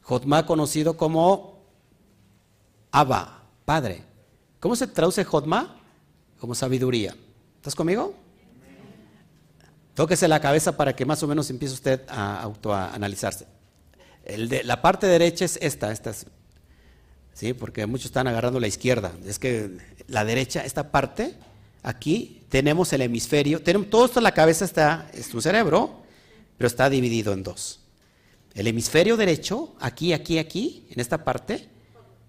[0.02, 1.64] Jotma conocido como
[2.92, 4.04] Abba, Padre.
[4.60, 5.76] ¿Cómo se traduce Jotma?
[6.40, 7.16] Como sabiduría.
[7.58, 8.14] ¿Estás conmigo?
[9.94, 13.48] Tóquese la cabeza para que más o menos empiece usted a autoanalizarse.
[14.64, 16.14] La parte derecha es esta, esta
[17.40, 17.54] ¿sí?
[17.54, 19.14] porque muchos están agarrando la izquierda.
[19.26, 19.78] Es que
[20.08, 21.36] la derecha, esta parte,
[21.84, 26.02] aquí tenemos el hemisferio, tenemos, todo esto en la cabeza está, es tu cerebro,
[26.58, 27.80] pero está dividido en dos.
[28.54, 31.70] El hemisferio derecho, aquí, aquí, aquí, en esta parte,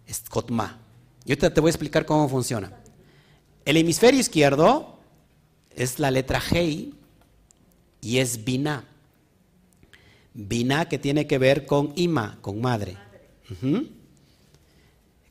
[0.06, 0.78] es Kotma.
[1.24, 2.72] Yo te, te voy a explicar cómo funciona.
[3.64, 5.00] El hemisferio izquierdo
[5.74, 6.94] es la letra G
[8.00, 8.84] y es Bina.
[10.34, 12.96] Bina que tiene que ver con Ima, con madre.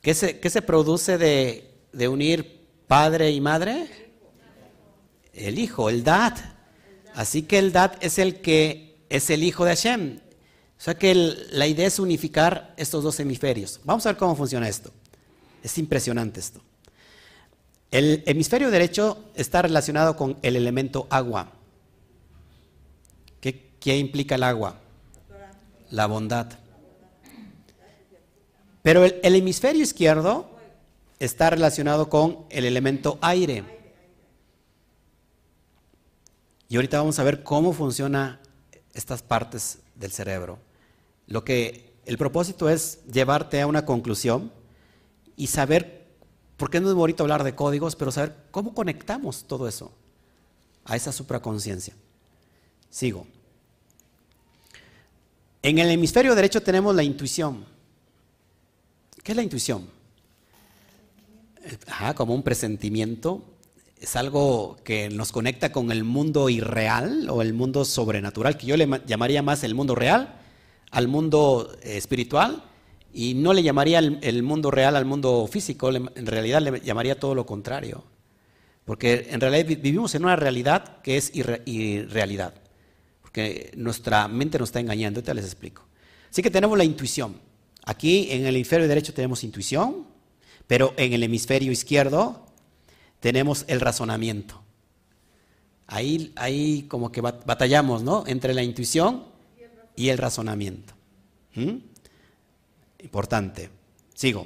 [0.01, 4.11] ¿Qué, se, se, produce de, de, unir padre y madre?
[5.33, 6.37] El hijo, el Dad.
[7.13, 10.19] Así que el Dad es el que es el hijo de Hashem.
[10.77, 13.81] O sea que la idea es unificar estos dos hemisferios.
[13.83, 14.91] Vamos a ver cómo funciona esto.
[15.61, 16.61] Es impresionante esto.
[17.91, 21.51] El hemisferio derecho está relacionado con el elemento agua.
[23.41, 24.79] ¿Qué, qué implica el agua?
[25.89, 26.53] La bondad.
[28.81, 30.49] Pero el, hemisferio izquierdo
[31.19, 33.63] está relacionado con el elemento aire.
[36.69, 38.39] Y ahorita vamos a ver cómo funciona
[38.93, 40.59] estas partes del cerebro.
[41.27, 44.51] Lo que el propósito es llevarte a una conclusión
[45.35, 46.07] y saber,
[46.57, 49.91] por qué no es bonito hablar de códigos, pero saber cómo conectamos todo eso
[50.85, 51.93] a esa supraconciencia.
[52.89, 53.27] Sigo.
[55.61, 57.65] En el hemisferio derecho tenemos la intuición.
[59.23, 59.89] ¿Qué es la intuición?
[61.87, 63.43] Ajá, como un presentimiento.
[63.99, 68.77] Es algo que nos conecta con el mundo irreal o el mundo sobrenatural, que yo
[68.77, 70.35] le llamaría más el mundo real
[70.91, 72.63] al mundo eh, espiritual
[73.13, 77.35] y no le llamaría el, mundo real al mundo físico, en realidad le llamaría todo
[77.35, 78.03] lo contrario.
[78.85, 82.53] Porque en realidad vivimos en una realidad que es irrealidad.
[83.21, 85.85] Porque nuestra mente nos está engañando, ahorita les explico.
[86.29, 87.48] Así que tenemos la intuición.
[87.89, 90.05] Aquí en el hemisferio derecho tenemos intuición,
[90.67, 92.45] pero en el hemisferio izquierdo
[93.19, 94.61] tenemos el razonamiento.
[95.87, 98.25] Ahí, ahí como que batallamos, ¿no?
[98.27, 99.23] Entre la intuición
[99.95, 100.93] y el razonamiento.
[101.55, 101.77] ¿Mm?
[102.99, 103.71] Importante.
[104.13, 104.45] Sigo.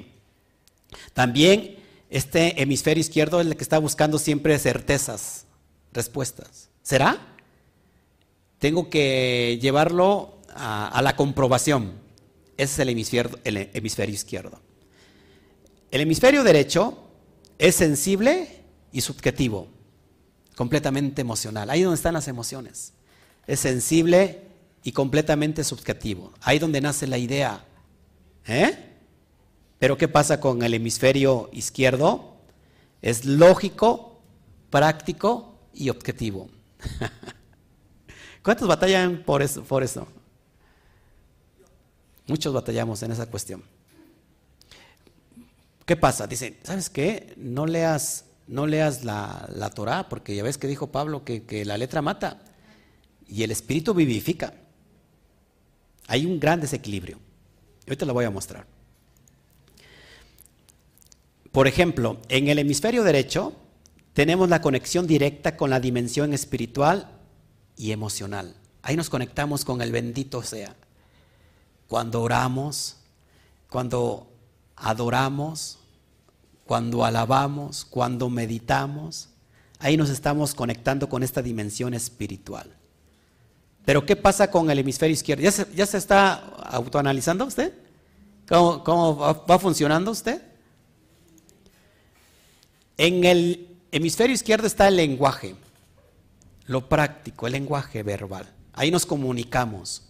[1.12, 1.76] También
[2.08, 5.44] este hemisferio izquierdo es el que está buscando siempre certezas,
[5.92, 6.70] respuestas.
[6.82, 7.18] ¿Será?
[8.58, 12.03] Tengo que llevarlo a, la comprobación.
[12.56, 14.60] Ese es el hemisferio, izquierdo.
[15.90, 17.10] El hemisferio derecho
[17.58, 19.68] es sensible y subjetivo,
[20.56, 21.70] completamente emocional.
[21.70, 22.92] Ahí donde están las emociones.
[23.46, 24.42] Es sensible
[24.82, 26.32] y completamente subjetivo.
[26.40, 27.64] Ahí donde nace la idea.
[28.46, 28.76] ¿Eh?
[29.78, 32.36] Pero ¿qué pasa con el hemisferio izquierdo?
[33.02, 34.20] Es lógico,
[34.70, 36.48] práctico y objetivo.
[38.42, 40.06] ¿Cuántos batallan por eso, por eso?
[42.26, 43.62] Muchos batallamos en esa cuestión.
[45.84, 46.26] ¿Qué pasa?
[46.26, 47.34] Dicen, ¿sabes qué?
[47.36, 51.64] No leas, no leas la, la Torah, porque ya ves que dijo Pablo que, que
[51.64, 52.40] la letra mata
[53.28, 54.54] y el espíritu vivifica.
[56.06, 57.18] Hay un gran desequilibrio.
[57.86, 58.66] Ahorita lo voy a mostrar.
[61.52, 63.54] Por ejemplo, en el hemisferio derecho
[64.14, 67.10] tenemos la conexión directa con la dimensión espiritual
[67.76, 68.56] y emocional.
[68.82, 70.74] Ahí nos conectamos con el bendito sea.
[71.88, 72.96] Cuando oramos,
[73.68, 74.26] cuando
[74.76, 75.78] adoramos,
[76.66, 79.28] cuando alabamos, cuando meditamos,
[79.78, 82.70] ahí nos estamos conectando con esta dimensión espiritual.
[83.84, 85.42] Pero ¿qué pasa con el hemisferio izquierdo?
[85.42, 87.72] ¿Ya se, ya se está autoanalizando usted?
[88.48, 90.40] ¿Cómo, va, funcionando usted?
[92.96, 95.56] En el hemisferio izquierdo está el lenguaje,
[96.66, 98.50] lo práctico, el lenguaje verbal.
[98.72, 100.02] Ahí nos comunicamos.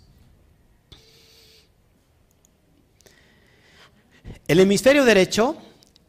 [4.47, 5.57] El hemisferio derecho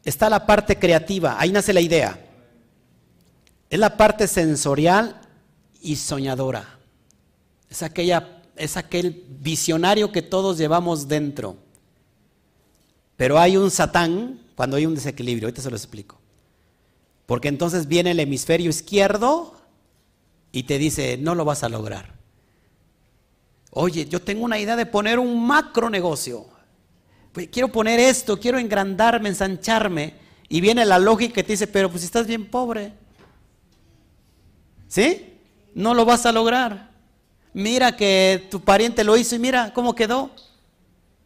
[0.04, 2.20] está la parte creativa, ahí nace la idea.
[3.70, 5.20] es la parte sensorial
[5.82, 6.80] y soñadora.
[7.70, 11.58] Es, aquella, es aquel visionario que todos llevamos dentro.
[13.18, 16.20] Pero hay un satán cuando hay un desequilibrio, ahorita se lo explico.
[17.26, 19.56] Porque entonces viene el hemisferio izquierdo
[20.52, 22.14] y te dice, no lo vas a lograr.
[23.72, 26.46] Oye, yo tengo una idea de poner un macro negocio.
[27.36, 30.14] Pues, quiero poner esto, quiero engrandarme, ensancharme.
[30.48, 32.94] Y viene la lógica y te dice, pero pues estás bien pobre.
[34.88, 35.34] ¿Sí?
[35.74, 36.92] No lo vas a lograr.
[37.52, 40.32] Mira que tu pariente lo hizo y mira cómo quedó.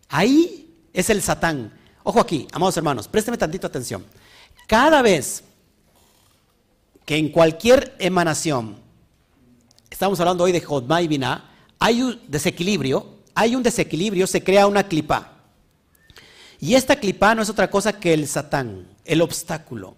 [0.07, 1.71] Ahí es el Satán.
[2.01, 4.03] Ojo aquí, amados hermanos, présteme tantito atención.
[4.67, 5.43] Cada vez
[7.05, 8.77] que en cualquier emanación,
[9.91, 13.05] estamos hablando hoy de Jodma y Binah, hay un desequilibrio,
[13.35, 15.38] hay un desequilibrio, se crea una clipa.
[16.59, 19.95] Y esta clipa no es otra cosa que el Satán, el obstáculo.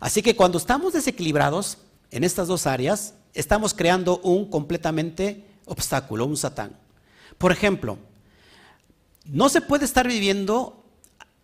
[0.00, 1.78] Así que cuando estamos desequilibrados
[2.10, 6.76] en estas dos áreas, estamos creando un completamente obstáculo, un Satán.
[7.38, 7.98] Por ejemplo,
[9.24, 10.77] no se puede estar viviendo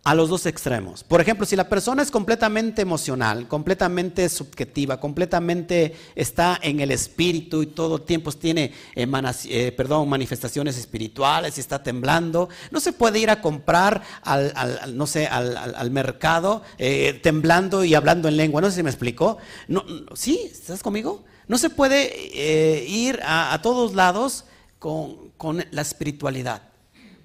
[0.05, 1.03] a los dos extremos.
[1.03, 7.63] Por ejemplo, si la persona es completamente emocional, completamente subjetiva, completamente está en el espíritu
[7.63, 13.41] y todo tiempo tiene eh, manifestaciones espirituales y está temblando, no se puede ir a
[13.41, 18.61] comprar al, no sé, al, mercado eh, temblando y hablando en lengua.
[18.61, 19.39] No sé si me explicó.
[19.67, 19.83] No,
[20.13, 20.39] ¿Sí?
[20.51, 21.23] ¿Estás conmigo?
[21.47, 24.45] No se puede eh, ir a, todos lados
[24.77, 26.74] con, con la espiritualidad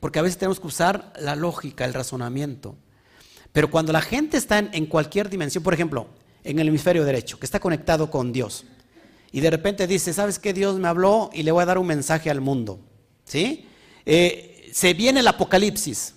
[0.00, 2.76] porque a veces tenemos que usar la lógica, el razonamiento.
[3.52, 6.08] Pero cuando la gente está en, cualquier dimensión, por ejemplo,
[6.42, 8.64] en el hemisferio derecho, que está conectado con Dios,
[9.32, 10.52] y de repente dice, ¿sabes qué?
[10.52, 12.80] Dios me habló y le voy a dar un mensaje al mundo.
[13.24, 13.66] ¿Sí?
[14.06, 16.14] Eh, se viene el apocalipsis.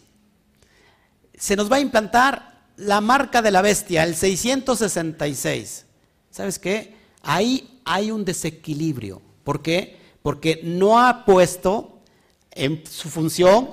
[1.35, 5.85] Se nos va a implantar la marca de la bestia, el 666.
[6.31, 6.95] ¿Sabes qué?
[7.21, 9.21] Ahí hay un desequilibrio.
[9.43, 9.99] ¿Por qué?
[10.23, 11.92] Porque no ha puesto
[12.55, 13.69] en su función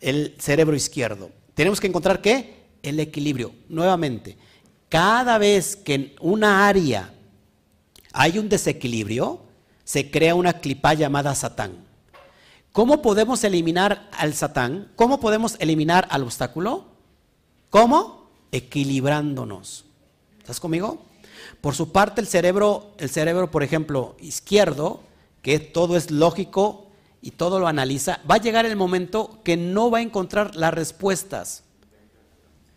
[0.00, 1.30] el cerebro izquierdo.
[1.54, 2.64] Tenemos que encontrar qué?
[2.82, 3.52] El equilibrio.
[3.68, 4.36] Nuevamente,
[4.88, 7.12] cada vez que en una área
[8.12, 9.40] hay un desequilibrio,
[9.84, 11.72] se crea una clipa llamada Satán.
[12.72, 14.90] ¿Cómo podemos eliminar al Satán?
[14.96, 16.84] ¿Cómo podemos eliminar al obstáculo?
[17.70, 18.28] ¿Cómo?
[18.52, 19.86] Equilibrándonos.
[20.38, 21.02] ¿Estás conmigo?
[21.60, 25.00] Por su parte, el cerebro, el cerebro, por ejemplo, izquierdo,
[25.42, 26.85] que todo es lógico,
[27.26, 30.72] y todo lo analiza, va a llegar el momento que no va a encontrar las
[30.72, 31.64] respuestas.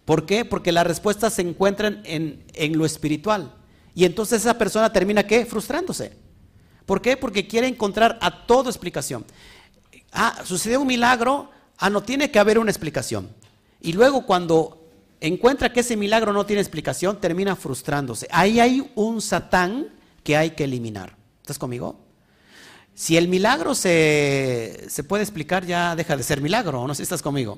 [0.05, 0.43] ¿Por qué?
[0.43, 2.41] Porque las respuestas se encuentran en,
[2.75, 3.53] lo espiritual.
[3.93, 5.45] Y entonces esa persona termina qué?
[5.45, 6.13] Frustrándose.
[6.87, 7.15] ¿Por qué?
[7.15, 9.23] Porque quiere encontrar a todo explicación.
[10.11, 13.29] Ah, sucedió un milagro, ah, no tiene que haber una explicación.
[13.81, 14.83] Y luego cuando
[15.21, 18.27] encuentra que ese milagro no tiene explicación, termina frustrándose.
[18.31, 19.89] Ahí hay un satán
[20.23, 21.15] que hay que eliminar.
[21.43, 22.08] ¿Estás conmigo?
[22.99, 27.21] Si el milagro se, puede explicar, ya deja de ser milagro, no sé si estás
[27.21, 27.57] conmigo.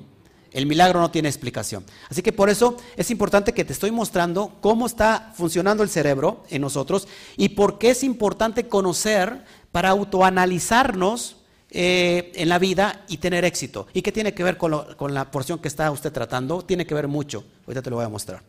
[0.52, 1.84] El milagro no tiene explicación.
[2.08, 6.44] Así que por eso es importante que te estoy mostrando cómo está funcionando el cerebro
[6.48, 11.38] en nosotros y por qué es importante conocer para autoanalizarnos
[11.70, 13.88] eh, en la vida y tener éxito.
[13.92, 16.64] ¿Y qué tiene que ver con, con la porción que está usted tratando?
[16.64, 17.44] Tiene que ver mucho.
[17.66, 18.44] Ahorita te lo voy a mostrar.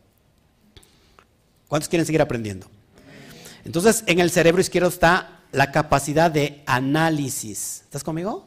[1.68, 2.68] ¿Cuántos quieren seguir aprendiendo?
[3.66, 7.82] Entonces, en el cerebro izquierdo está la capacidad de análisis.
[7.84, 8.46] ¿Estás conmigo?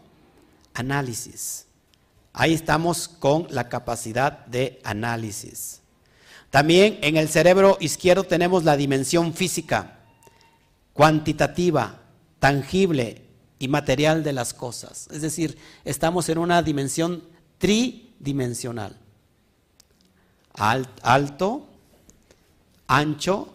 [0.75, 1.67] Análisis.
[2.33, 5.81] Ahí estamos con la capacidad de análisis.
[6.51, 10.01] También en el cerebro izquierdo tenemos la dimensión física,
[10.93, 12.03] cuantitativa,
[12.41, 13.23] tangible
[13.59, 15.09] y material de las cosas.
[15.13, 17.23] Es decir, estamos en una dimensión
[17.59, 18.99] tridimensional.
[20.55, 21.69] alto,
[22.89, 23.55] ancho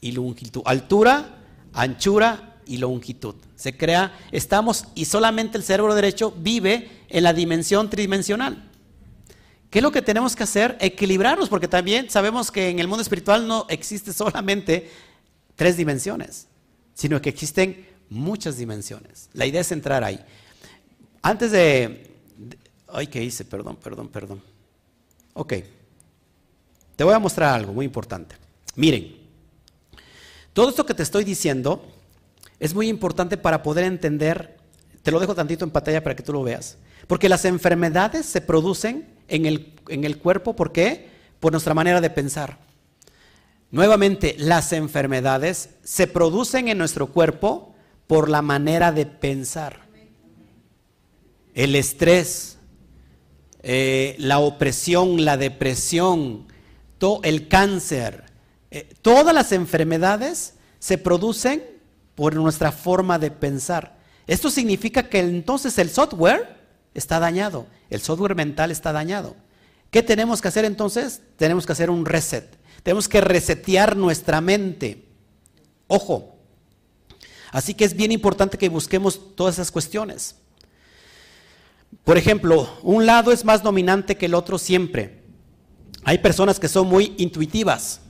[0.00, 0.62] y longitud.
[0.64, 1.38] Altura,
[1.72, 3.34] anchura y longitud.
[3.56, 8.70] Se crea, estamos, y solamente el cerebro derecho vive en la dimensión tridimensional.
[9.70, 10.76] ¿Qué es lo que tenemos que hacer?
[10.80, 14.90] Equilibrarnos, porque también sabemos que en el mundo espiritual no existe solamente
[15.56, 16.46] tres dimensiones,
[16.94, 19.28] sino que existen muchas dimensiones.
[19.32, 20.20] La idea es entrar ahí.
[21.20, 22.10] Antes de...
[22.88, 23.44] ay, ¿qué hice?
[23.44, 24.42] Perdón, perdón, perdón.
[25.34, 25.54] Ok.
[26.96, 28.36] Te voy a mostrar algo muy importante.
[28.74, 29.16] Miren,
[30.52, 31.84] todo esto que te estoy diciendo
[32.60, 34.56] es muy importante para poder entender,
[35.02, 38.40] te lo dejo tantito en pantalla para que tú lo veas, porque las enfermedades se
[38.40, 41.08] producen en el, en el cuerpo, ¿por qué?
[41.40, 42.58] Por nuestra manera de pensar.
[43.70, 47.74] Nuevamente, las enfermedades se producen en nuestro cuerpo
[48.06, 49.86] por la manera de pensar.
[51.54, 52.58] El estrés,
[53.62, 56.46] eh, la opresión, la depresión,
[57.22, 58.24] el cáncer,
[58.70, 61.62] eh, todas las enfermedades se producen
[62.18, 63.96] por nuestra forma de pensar.
[64.26, 66.48] Esto significa que entonces el software
[66.92, 69.36] está dañado, el software mental está dañado.
[69.92, 71.22] ¿Qué tenemos que hacer entonces?
[71.36, 72.58] Tenemos que hacer un reset.
[72.82, 75.06] Tenemos que resetear nuestra mente.
[75.86, 76.34] Ojo.
[77.52, 80.34] Así que es bien importante que busquemos todas esas cuestiones.
[82.02, 85.22] Por ejemplo, un lado es más dominante que el otro siempre.
[86.02, 88.00] Hay personas que son muy intuitivas,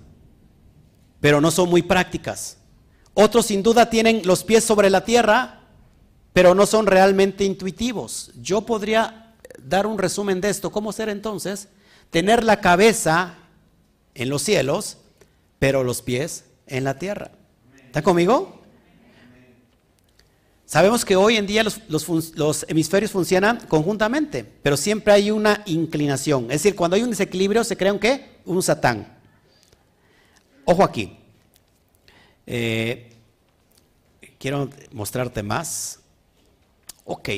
[1.20, 2.57] pero no son muy prácticas.
[3.20, 5.62] Otros sin duda tienen los pies sobre la tierra,
[6.32, 8.30] pero no son realmente intuitivos.
[8.40, 10.70] Yo podría dar un resumen de esto.
[10.70, 11.66] ¿Cómo ser entonces?
[12.10, 13.34] Tener la cabeza
[14.14, 14.98] en los cielos,
[15.58, 17.32] pero los pies en la tierra.
[17.86, 18.62] ¿Está conmigo?
[20.64, 26.44] Sabemos que hoy en día los, hemisferios funcionan conjuntamente, pero siempre hay una inclinación.
[26.52, 28.38] Es decir, cuando hay un desequilibrio se crea un qué?
[28.44, 29.18] Un satán.
[30.64, 31.18] Ojo aquí.
[32.50, 33.10] Eh,
[34.38, 36.00] quiero mostrarte más.
[37.04, 37.28] Ok.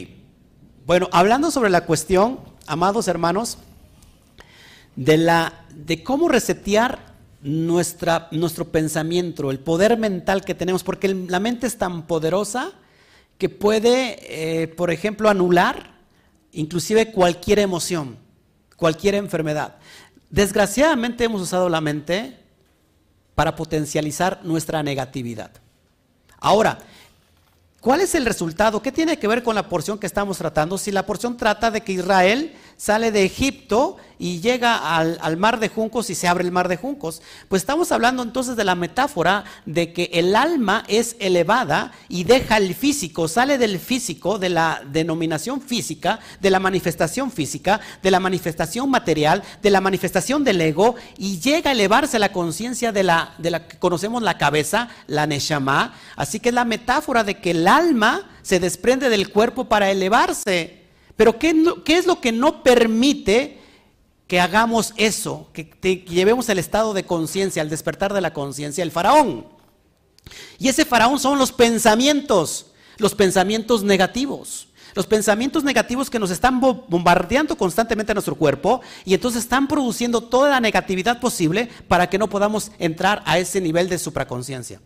[0.87, 2.39] Bueno, hablando sobre la cuestión,
[2.69, 3.59] amados hermanos,
[4.95, 7.11] de, la, de cómo resetear
[7.43, 12.71] nuestra, nuestro pensamiento, el poder mental que tenemos, porque la mente es tan poderosa
[13.37, 15.99] que puede, eh, por ejemplo, anular
[16.53, 18.17] inclusive cualquier emoción,
[18.77, 19.77] cualquier enfermedad.
[20.29, 22.40] Desgraciadamente hemos usado la mente
[23.41, 25.51] para potencializar nuestra negatividad.
[26.41, 26.79] Ahora,
[27.81, 28.83] ¿cuál es el resultado?
[28.83, 30.77] ¿Qué tiene que ver con la porción que estamos tratando?
[30.77, 35.69] Si la porción trata de que Israel sale de Egipto y llega al, mar de
[35.69, 37.21] juncos y se abre el mar de juncos.
[37.47, 42.57] Pues estamos hablando entonces de la metáfora de que el alma es elevada y deja
[42.57, 48.19] el físico, sale del físico, de la denominación física, de la manifestación física, de la
[48.19, 53.35] manifestación material, de la manifestación del ego y llega a elevarse la conciencia de la,
[53.37, 55.95] de la que conocemos la cabeza, la neshama.
[56.17, 60.80] Así que es la metáfora de que el alma se desprende del cuerpo para elevarse.
[61.17, 61.55] Pero ¿qué,
[61.87, 63.59] es lo que no permite
[64.27, 68.83] que hagamos eso, que, llevemos el estado de conciencia, el despertar de la conciencia?
[68.83, 69.47] El faraón.
[70.59, 72.67] Y ese faraón son los pensamientos,
[72.99, 74.69] los pensamientos negativos.
[74.95, 80.21] Los pensamientos negativos que nos están bombardeando constantemente a nuestro cuerpo y entonces están produciendo
[80.21, 84.81] toda la negatividad posible para que no podamos entrar a ese nivel de supraconciencia.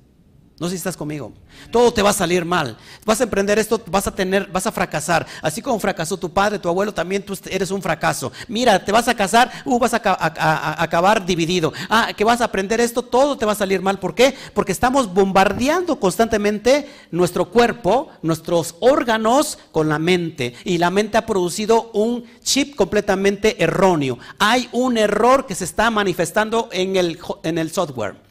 [0.61, 1.32] No sé si estás conmigo.
[1.72, 2.76] Todo te va a salir mal.
[3.05, 5.26] Vas a emprender esto, vas a tener, vas a fracasar.
[5.42, 8.30] Así como fracasó tu padre, tu abuelo, también tú eres un fracaso.
[8.46, 11.72] Mira, te vas a casar, uh, vas a, acabar dividido.
[11.90, 13.98] Ah, que vas a aprender esto, todo te va a salir mal.
[13.98, 14.36] ¿Por qué?
[14.55, 20.55] Porque estamos bombardeando constantemente nuestro cuerpo, nuestros órganos con la mente.
[20.62, 24.20] Y la mente ha producido un chip completamente erróneo.
[24.38, 28.24] Hay un error que se está manifestando en el, en el software.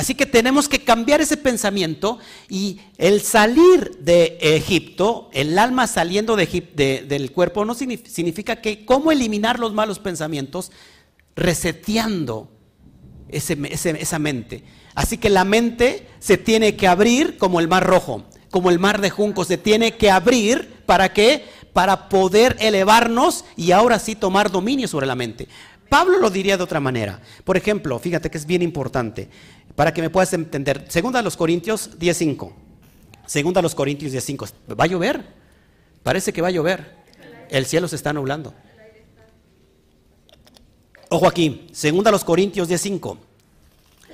[0.00, 6.36] Así que tenemos que cambiar ese pensamiento y el salir de Egipto, el alma saliendo
[6.36, 10.72] de del cuerpo, no significa que cómo eliminar los malos pensamientos
[11.36, 12.48] reseteando
[13.28, 14.64] esa mente.
[14.94, 19.02] Así que la mente se tiene que abrir como el mar rojo, como el mar
[19.02, 21.44] de junco, se tiene que abrir para qué?
[21.74, 25.46] Para poder elevarnos y ahora sí tomar dominio sobre la mente.
[25.90, 27.20] Pablo lo diría de otra manera.
[27.44, 29.28] Por ejemplo, fíjate que es bien importante
[29.74, 30.86] para que me puedas entender.
[30.88, 32.52] Segunda a los Corintios 10.5.
[33.26, 34.78] Segunda a los Corintios 10.5.
[34.78, 35.24] ¿Va a llover?
[36.04, 36.94] Parece que va a llover.
[37.50, 38.54] El cielo se está nublando.
[41.08, 43.18] Ojo aquí, segunda a los Corintios 10.5.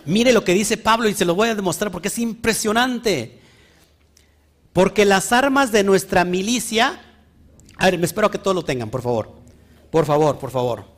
[0.06, 3.38] Mire lo que dice Pablo y se lo voy a demostrar porque es impresionante.
[4.72, 7.02] Porque las armas de nuestra milicia,
[7.76, 9.30] a ver, me espero que todos lo tengan, por favor.
[9.90, 10.95] Por favor, por favor.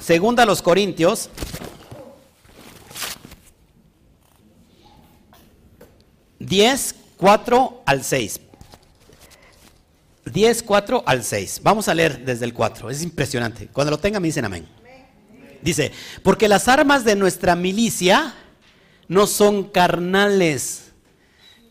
[0.00, 1.30] Segunda a los Corintios.
[6.38, 8.40] Diez, cuatro al seis.
[10.24, 11.60] Diez, cuatro al seis.
[11.62, 12.90] Vamos a leer desde el cuatro.
[12.90, 13.68] Es impresionante.
[13.68, 14.66] Cuando lo tengan me dicen amén.
[15.62, 15.92] Dice,
[16.22, 18.34] porque las armas de nuestra milicia
[19.08, 20.92] no son carnales,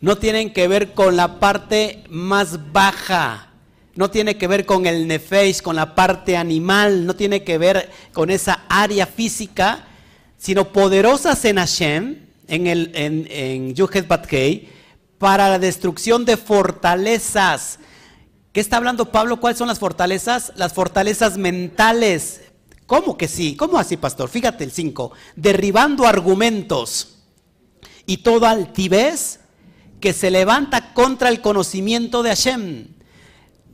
[0.01, 3.48] no tienen que ver con la parte más baja
[3.99, 7.91] no tiene que ver con el nefesh, con la parte animal, no tiene que ver
[8.13, 9.87] con esa área física,
[10.37, 12.15] sino poderosas en Hashem,
[12.47, 14.69] en, el, en, en Yuhet Batkei,
[15.17, 17.79] para la destrucción de fortalezas.
[18.53, 19.41] ¿Qué está hablando Pablo?
[19.41, 20.53] ¿Cuáles son las fortalezas?
[20.55, 22.39] Las fortalezas mentales.
[22.85, 23.57] ¿Cómo que sí?
[23.57, 24.29] ¿Cómo así, pastor?
[24.29, 25.11] Fíjate el 5.
[25.35, 27.17] Derribando argumentos
[28.05, 29.41] y toda altivez
[29.99, 32.98] que se levanta contra el conocimiento de Hashem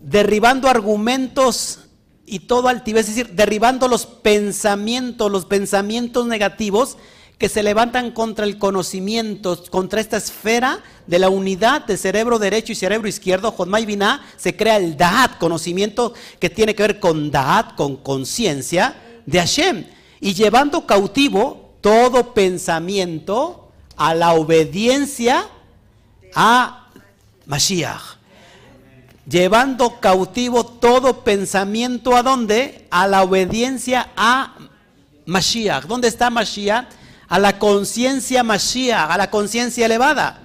[0.06, 1.80] derribando argumentos
[2.28, 6.98] y todo altivez, es decir, derribando los pensamientos, los pensamientos negativos
[7.40, 12.72] que se levantan contra el conocimiento, contra esta esfera de la unidad de cerebro derecho
[12.72, 17.32] y cerebro izquierdo, Jodmai Binah, se crea el Da'at, conocimiento que tiene que ver con
[17.32, 18.96] Da'at, con conciencia
[19.26, 19.86] de Hashem,
[20.22, 25.48] y llevando cautivo todo pensamiento a la obediencia
[26.34, 26.90] a
[27.46, 28.25] Mashiach.
[29.28, 32.88] Llevando cautivo todo pensamiento a dónde?
[32.92, 34.56] A la obediencia a
[35.26, 35.86] Mashiach.
[35.86, 36.86] ¿Dónde está Mashiach?
[37.28, 40.42] a la conciencia Mashiach, a la conciencia elevada.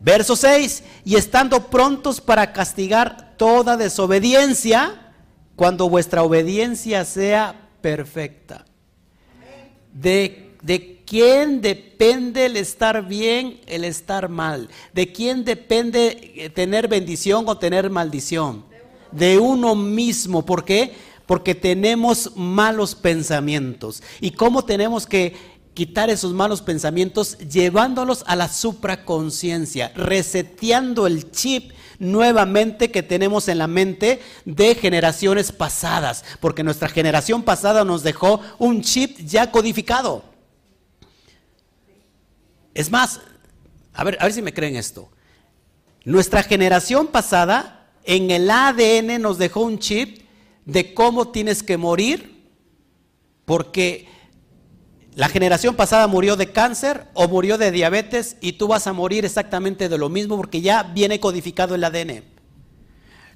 [0.00, 5.12] Verso 6, y estando prontos para castigar toda desobediencia,
[5.56, 8.66] cuando vuestra obediencia sea perfecta.
[9.92, 14.68] De, de quién depende el estar bien, el estar mal.
[14.92, 18.64] De quién depende eh, tener bendición o tener maldición.
[19.12, 20.44] De uno mismo.
[20.44, 20.92] ¿Por qué?
[21.24, 24.02] Porque tenemos malos pensamientos.
[24.20, 25.34] ¿Y cómo tenemos que
[25.72, 33.58] quitar esos malos pensamientos llevándolos a la supraconciencia, reseteando el chip nuevamente que tenemos en
[33.58, 40.35] la mente de generaciones pasadas, porque nuestra generación pasada nos dejó un chip ya codificado.
[42.76, 43.22] Es más,
[43.94, 45.08] a ver, a ver si me creen esto.
[46.04, 50.20] Nuestra generación pasada en el ADN nos dejó un chip
[50.66, 52.50] de cómo tienes que morir,
[53.46, 54.08] porque
[55.14, 59.24] la generación pasada murió de cáncer o murió de diabetes y tú vas a morir
[59.24, 62.24] exactamente de lo mismo porque ya viene codificado el ADN.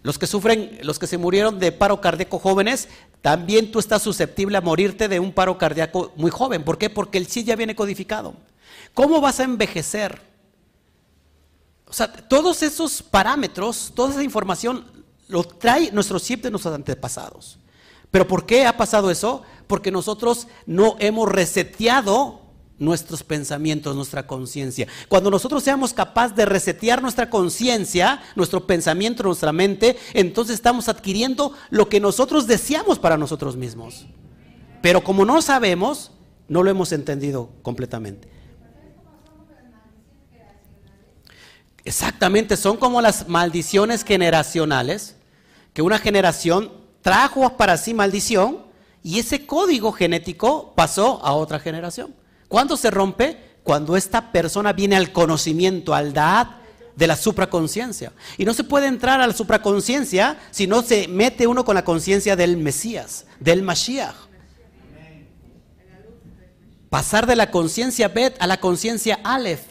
[0.03, 2.91] Los que sufren, los que se murieron de paro cardíaco jóvenes,
[3.23, 6.63] también tú estás susceptible a morirte de un paro cardíaco muy joven.
[6.63, 6.91] ¿Por qué?
[6.91, 8.35] Porque el chip ya viene codificado.
[8.95, 10.21] ¿Cómo vas a envejecer?
[11.87, 14.85] O sea, todos esos parámetros, toda esa información
[15.29, 17.59] lo trae nuestro chip de nuestros antepasados.
[18.11, 19.43] ¿Pero por qué ha pasado eso?
[19.67, 22.41] Porque nosotros no hemos reseteado
[22.79, 24.89] nuestros pensamientos, nuestra conciencia.
[25.09, 31.53] Cuando nosotros seamos capaces de resetear nuestra conciencia, nuestro pensamiento, nuestra mente, entonces estamos adquiriendo
[31.69, 34.07] lo que nosotros deseamos para nosotros mismos.
[34.81, 36.11] Pero como no sabemos,
[36.49, 38.40] no lo hemos entendido completamente.
[41.85, 45.17] Exactamente, son como las maldiciones generacionales,
[45.73, 46.73] que una generación
[47.03, 48.65] trajo para sí maldición
[49.03, 52.15] y ese código genético pasó a otra generación.
[52.49, 53.39] ¿Cuándo se rompe?
[53.63, 56.49] Cuando esta persona viene al conocimiento, al dad
[56.97, 58.13] de la supraconciencia.
[58.37, 61.85] Y no se puede entrar a la supraconciencia si no se mete uno con la
[61.85, 64.15] conciencia del Mesías, del Mashiach.
[66.91, 69.63] Pasar de la conciencia Bet a la conciencia Aleph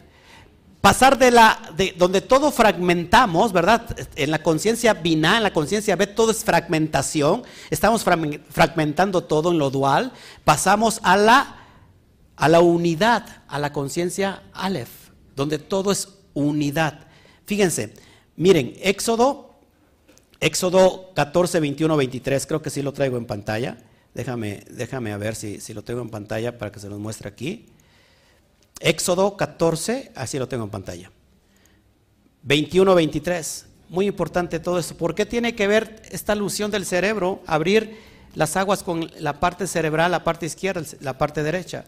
[0.81, 3.95] pasar de la de donde todo fragmentamos, ¿verdad?
[4.15, 7.43] En la conciencia bina, en la conciencia B, todo es fragmentación.
[7.69, 10.11] Estamos fragmentando todo en lo dual.
[10.43, 11.55] Pasamos a la
[12.35, 14.89] a la unidad, a la conciencia Aleph,
[15.35, 17.07] donde todo es unidad.
[17.45, 17.93] Fíjense,
[18.37, 19.49] miren, Éxodo
[20.41, 23.77] Éxodo 14, 21, 23, creo que sí lo traigo en pantalla.
[24.13, 27.27] Déjame, déjame a ver si, si lo tengo en pantalla para que se los muestre
[27.27, 27.67] aquí.
[28.79, 31.11] Éxodo 14, así lo tengo en pantalla.
[32.43, 33.65] 21, 23.
[33.89, 34.95] Muy importante todo esto.
[34.95, 37.97] ¿Por qué tiene que ver esta alusión del cerebro, abrir
[38.35, 41.85] las aguas con la parte cerebral, la parte izquierda, la parte derecha?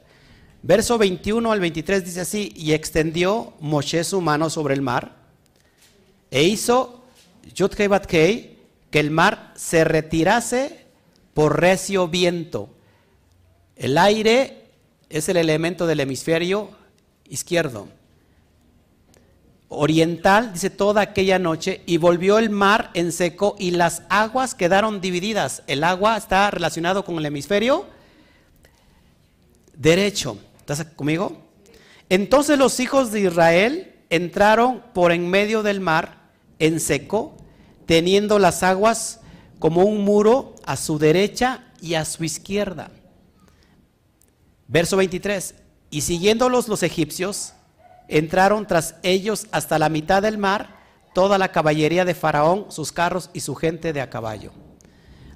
[0.64, 5.16] Verso 21 al 23 dice así, y extendió Moshe su mano sobre el mar,
[6.30, 7.04] e hizo
[7.56, 8.58] Yudkei
[8.90, 10.86] que el mar se retirase
[11.34, 12.70] por recio viento.
[13.76, 14.66] El aire
[15.10, 16.81] es el elemento del hemisferio
[17.32, 17.88] izquierdo.
[19.70, 25.00] Oriental, dice toda aquella noche, y volvió el mar en seco y las aguas quedaron
[25.00, 25.64] divididas.
[25.66, 27.86] El agua está relacionado con el hemisferio
[29.74, 30.38] derecho.
[30.60, 31.42] ¿Estás conmigo?
[32.10, 36.18] Entonces los hijos de Israel entraron por en medio del mar
[36.60, 37.38] en seco,
[37.86, 39.22] teniendo las aguas
[39.58, 42.92] como un muro a su derecha y a su izquierda.
[44.68, 45.61] Verso 23.
[45.92, 47.54] Y siguiéndolos los egipcios,
[48.08, 50.82] entraron tras ellos hasta la mitad del mar
[51.14, 54.52] toda la caballería de Faraón, sus carros y su gente de a caballo.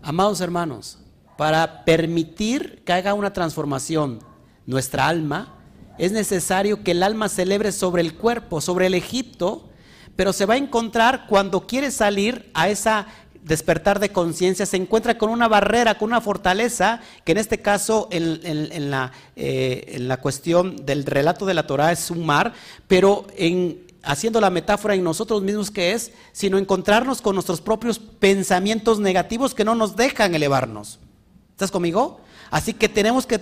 [0.01, 0.99] Amados hermanos,
[1.37, 4.19] para permitir que haga una transformación
[4.65, 5.53] nuestra alma,
[5.97, 9.69] es necesario que el alma celebre sobre el cuerpo, sobre el Egipto,
[10.15, 13.07] pero se va a encontrar cuando quiere salir a esa
[13.45, 18.07] despertar de conciencia se encuentra con una barrera, con una fortaleza, que en este caso
[18.11, 22.53] en, la, eh, la, cuestión del relato de la Torah es un mar,
[22.87, 27.99] pero en, haciendo la metáfora en nosotros mismos que es, sino encontrarnos con nuestros propios
[27.99, 30.99] pensamientos negativos que no nos dejan elevarnos.
[31.51, 32.19] ¿Estás conmigo?
[32.51, 33.39] Así que tenemos que,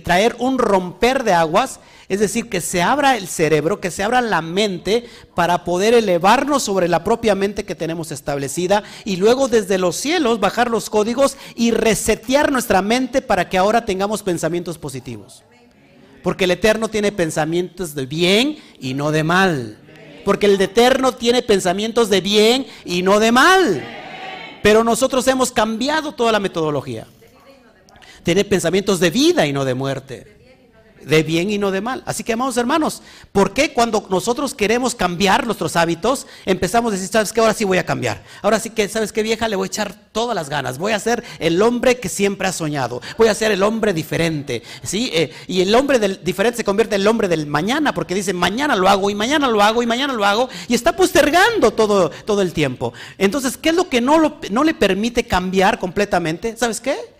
[0.00, 4.20] traer un romper de aguas, es decir, que se abra el cerebro, que se abra
[4.20, 9.78] la mente para poder elevarnos sobre la propia mente que tenemos establecida y luego desde
[9.78, 15.42] los cielos bajar los códigos y resetear nuestra mente para que ahora tengamos pensamientos positivos.
[16.22, 19.78] Porque el Eterno tiene pensamientos de bien y no de mal.
[20.24, 23.84] Porque el Eterno tiene pensamientos de bien y no de mal.
[24.62, 27.06] Pero nosotros hemos cambiado toda la metodología.
[28.26, 30.36] Tiene pensamientos de vida y no de muerte
[31.06, 32.02] de bien y no de mal.
[32.04, 33.00] Así que, amados hermanos,
[33.30, 37.64] ¿por qué cuando nosotros queremos cambiar nuestros hábitos, empezamos a decir, sabes que ahora sí
[37.64, 38.24] voy a cambiar?
[38.42, 39.46] Ahora sí que, ¿sabes qué vieja?
[39.46, 40.78] Le voy a echar todas las ganas.
[40.78, 43.00] Voy a ser el hombre que siempre ha soñado.
[43.16, 44.64] Voy a ser el hombre diferente.
[44.82, 45.08] ¿sí?
[45.14, 48.32] Eh, y el hombre del diferente se convierte en el hombre del mañana, porque dice,
[48.32, 52.10] mañana lo hago, y mañana lo hago, y mañana lo hago, y está postergando todo,
[52.24, 52.92] todo el tiempo.
[53.16, 56.56] Entonces, ¿qué es lo que no, no le permite cambiar completamente?
[56.56, 57.15] ¿Sabes qué?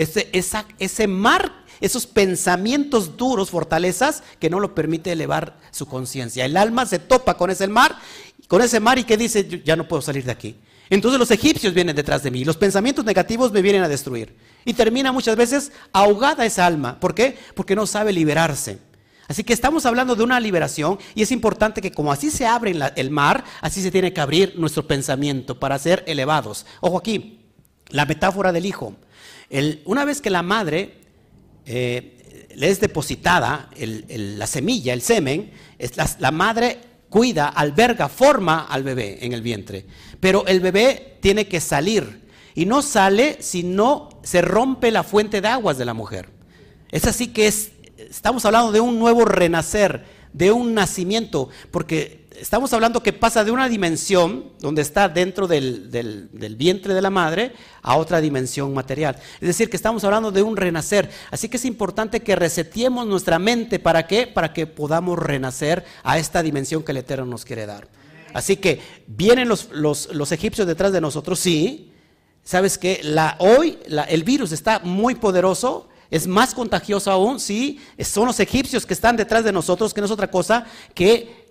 [0.00, 0.30] Ese,
[0.78, 6.44] ese mar esos pensamientos duros, fortalezas, que no lo permite elevar su conciencia.
[6.44, 7.96] El alma se topa con ese mar,
[8.48, 10.56] con ese mar y que dice, ya no puedo salir de aquí.
[10.90, 14.36] Entonces los egipcios vienen detrás de mí, los pensamientos negativos me vienen a destruir.
[14.64, 17.00] Y termina muchas veces ahogada esa alma.
[17.00, 17.38] ¿Por qué?
[17.54, 18.78] Porque no sabe liberarse.
[19.28, 22.74] Así que estamos hablando de una liberación y es importante que como así se abre
[22.96, 26.66] el mar, así se tiene que abrir nuestro pensamiento para ser elevados.
[26.80, 27.40] Ojo aquí,
[27.90, 28.96] la metáfora del hijo.
[29.84, 30.94] Una vez que la madre
[31.66, 35.50] eh, le es depositada la semilla, el semen,
[36.18, 36.78] la, madre
[37.08, 39.86] cuida, alberga, forma al bebé en el vientre.
[40.20, 45.40] Pero el bebé tiene que salir y no sale si no se rompe la fuente
[45.40, 46.28] de aguas de la mujer.
[46.90, 52.72] Es así que es, estamos hablando de un nuevo renacer, de un nacimiento, porque estamos
[52.72, 57.52] hablando que pasa de una dimensión donde está dentro del, vientre de la madre
[57.82, 59.16] a otra dimensión material.
[59.40, 61.10] Es decir, que estamos hablando de un renacer.
[61.30, 63.78] Así que es importante que resetiemos nuestra mente.
[63.78, 64.26] ¿Para qué?
[64.26, 67.88] Para que podamos renacer a esta dimensión que el Eterno nos quiere dar.
[68.32, 71.92] Así que vienen los, egipcios detrás de nosotros, sí.
[72.42, 75.88] ¿Sabes que la, hoy el virus está muy poderoso?
[76.10, 80.06] es más contagioso aún, sí, son los egipcios que están detrás de nosotros, que no
[80.06, 81.49] es otra cosa que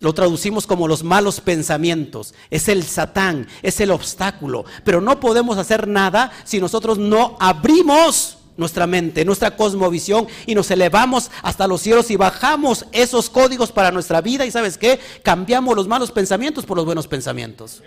[0.00, 2.34] lo traducimos como los malos pensamientos.
[2.50, 4.64] Es el satán, es el obstáculo.
[4.84, 10.70] Pero no podemos hacer nada si nosotros no abrimos nuestra mente, nuestra cosmovisión y nos
[10.70, 14.46] elevamos hasta los cielos y bajamos esos códigos para nuestra vida.
[14.46, 15.00] Y sabes qué?
[15.22, 17.82] Cambiamos los malos pensamientos por los buenos pensamientos.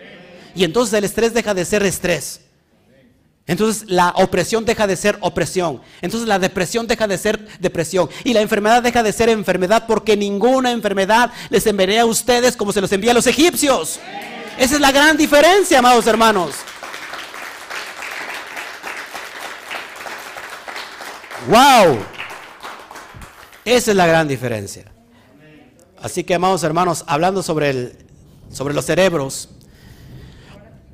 [0.56, 2.42] Y entonces el estrés deja de ser estrés.
[3.48, 5.82] Entonces la opresión deja de ser opresión.
[6.02, 8.10] Entonces la depresión deja de ser depresión.
[8.24, 12.72] Y la enfermedad deja de ser enfermedad porque ninguna enfermedad les enviaría a ustedes como
[12.72, 14.00] se los envía a los egipcios.
[14.58, 16.56] Esa es la gran diferencia, amados hermanos.
[21.48, 21.98] ¡Wow!
[23.66, 24.86] Esa es la gran diferencia.
[26.02, 27.98] Así que, amados hermanos, hablando sobre, el,
[28.52, 29.50] sobre los cerebros,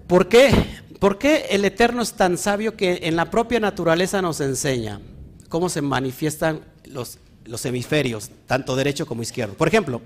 [0.06, 0.52] ¿por qué?
[1.00, 5.00] ¿Por qué el Eterno es tan sabio que en la propia naturaleza nos enseña
[5.48, 9.54] cómo se manifiestan los, los hemisferios, tanto derecho como izquierdo?
[9.54, 10.02] Por ejemplo,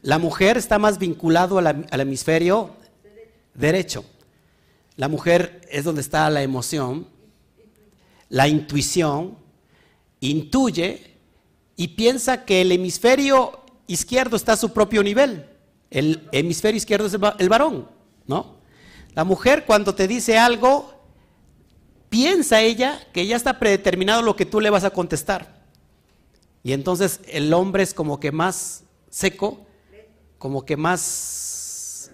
[0.00, 2.70] la mujer está más vinculado al, al hemisferio
[3.54, 4.04] derecho.
[4.96, 7.06] La mujer es donde está la emoción,
[8.30, 9.36] la intuición,
[10.20, 11.18] intuye
[11.76, 15.46] y piensa que el hemisferio izquierdo está a su propio nivel.
[15.90, 17.88] El hemisferio izquierdo es el varón,
[18.26, 18.53] ¿no?
[19.14, 20.92] La mujer cuando te dice algo,
[22.08, 25.64] piensa ella que ya está predeterminado lo que tú le vas a contestar.
[26.62, 29.66] Y entonces el hombre es como que más seco,
[30.38, 32.10] como que más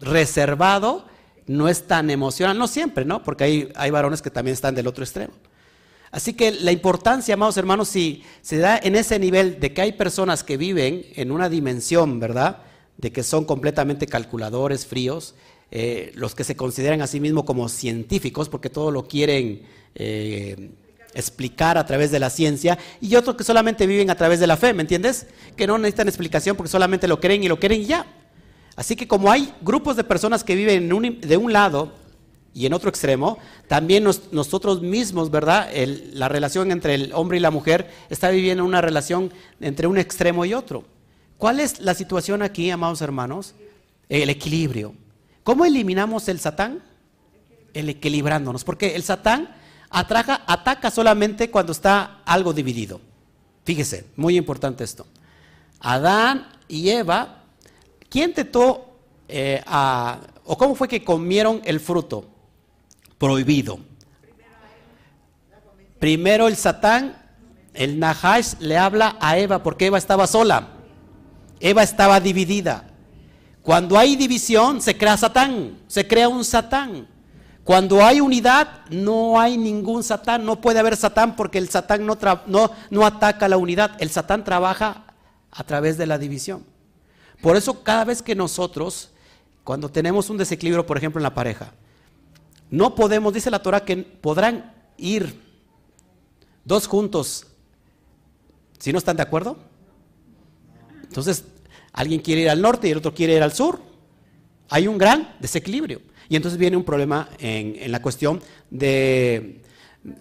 [0.00, 1.06] reservado,
[1.46, 3.22] no es tan emocional, no siempre, ¿no?
[3.22, 5.34] Porque hay, hay varones que también están del otro extremo.
[6.12, 9.92] Así que la importancia, amados hermanos, si se da en ese nivel de que hay
[9.92, 12.58] personas que viven en una dimensión, ¿verdad?
[12.98, 15.34] De que son completamente calculadores, fríos,
[15.70, 19.62] eh, los que se consideran a sí mismos como científicos, porque todo lo quieren
[19.94, 20.70] eh,
[21.14, 24.56] explicar a través de la ciencia, y otros que solamente viven a través de la
[24.56, 25.26] fe, ¿me entiendes?
[25.56, 28.06] Que no necesitan explicación porque solamente lo creen y lo creen y ya.
[28.76, 30.88] Así que como hay grupos de personas que viven
[31.20, 31.92] de un lado
[32.52, 33.38] y en otro extremo,
[33.68, 35.70] también nosotros mismos, ¿verdad?
[36.12, 40.44] la relación entre el hombre y la mujer está viviendo una relación entre un extremo
[40.44, 40.84] y otro.
[41.38, 43.54] ¿Cuál es la situación aquí, amados hermanos?
[44.08, 44.94] El equilibrio.
[45.50, 46.80] ¿Cómo eliminamos el Satán?
[47.74, 49.52] El equilibrándonos, porque el Satán
[49.90, 53.00] ataca solamente cuando está algo dividido.
[53.64, 55.08] Fíjese, muy importante esto.
[55.80, 57.42] Adán y Eva,
[58.08, 58.92] ¿quién tentó
[59.26, 62.28] eh, a, o cómo fue que comieron el fruto
[63.18, 63.80] prohibido?
[65.98, 67.20] Primero el Satán,
[67.74, 70.68] el Nahash le habla a Eva porque Eva estaba sola.
[71.58, 72.89] Eva estaba dividida.
[73.70, 77.06] Cuando hay división, se crea Satán, se crea un Satán.
[77.62, 82.18] Cuando hay unidad, no hay ningún Satán, no puede haber Satán porque el Satán no,
[82.48, 85.04] no, no ataca la unidad, el Satán trabaja
[85.52, 86.64] a través de la división.
[87.40, 89.10] Por eso cada vez que nosotros,
[89.62, 91.72] cuando tenemos un desequilibrio, por ejemplo, en la pareja,
[92.70, 95.40] no podemos, dice la Torah, que podrán ir
[96.64, 97.46] dos juntos
[98.80, 99.58] si no están de acuerdo.
[101.04, 101.44] Entonces,
[101.92, 103.80] alguien quiere ir al norte y el otro quiere ir al sur.
[104.68, 106.00] Hay un gran desequilibrio.
[106.28, 108.40] Y entonces viene un problema en, la cuestión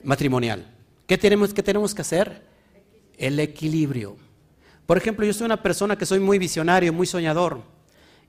[0.04, 0.66] matrimonial.
[1.06, 2.44] ¿Qué tenemos, ¿Qué tenemos que hacer?
[3.18, 4.18] El equilibrio.
[4.88, 7.62] Por ejemplo, yo soy una persona que soy muy visionario, muy soñador.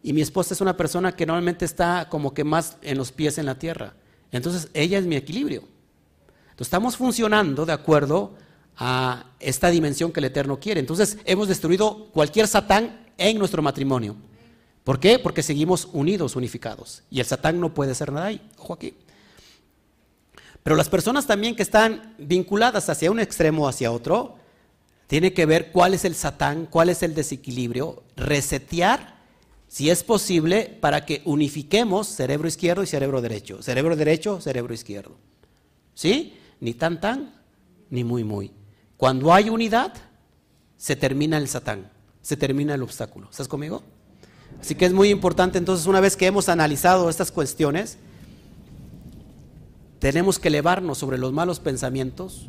[0.03, 3.39] Y mi esposa es una persona que normalmente está como que más en los pies
[3.39, 3.95] en la tierra.
[4.31, 5.61] Entonces, ella es mi equilibrio.
[6.51, 8.35] Entonces, estamos funcionando de acuerdo
[8.77, 10.81] a esta dimensión que el Eterno quiere.
[10.81, 14.17] Entonces, hemos destruido cualquier Satán en nuestro matrimonio.
[14.83, 15.19] ¿Por qué?
[15.19, 17.05] Porque seguimos unidos, unificados.
[17.11, 18.41] Y el Satán no puede hacer nada ahí.
[18.59, 18.95] Ojo aquí.
[20.63, 24.37] Pero las personas también que están vinculadas hacia un extremo o hacia otro,
[25.07, 29.19] tiene que ver cuál es el Satán, cuál es el desequilibrio, resetear,
[29.69, 33.63] si es posible, para que unifiquemos cerebro izquierdo y cerebro derecho.
[33.63, 35.17] Cerebro derecho, cerebro izquierdo.
[35.95, 36.39] ¿Sí?
[36.61, 37.35] Ni tan tan,
[37.91, 38.53] ni muy muy.
[38.97, 39.95] Cuando hay unidad,
[40.77, 41.91] se termina el Satán,
[42.23, 43.29] se termina el obstáculo.
[43.31, 43.83] ¿Estás conmigo?
[44.61, 47.99] Así que es muy importante entonces, una vez que hemos analizado estas cuestiones,
[49.99, 52.49] tenemos que elevarnos sobre los malos pensamientos.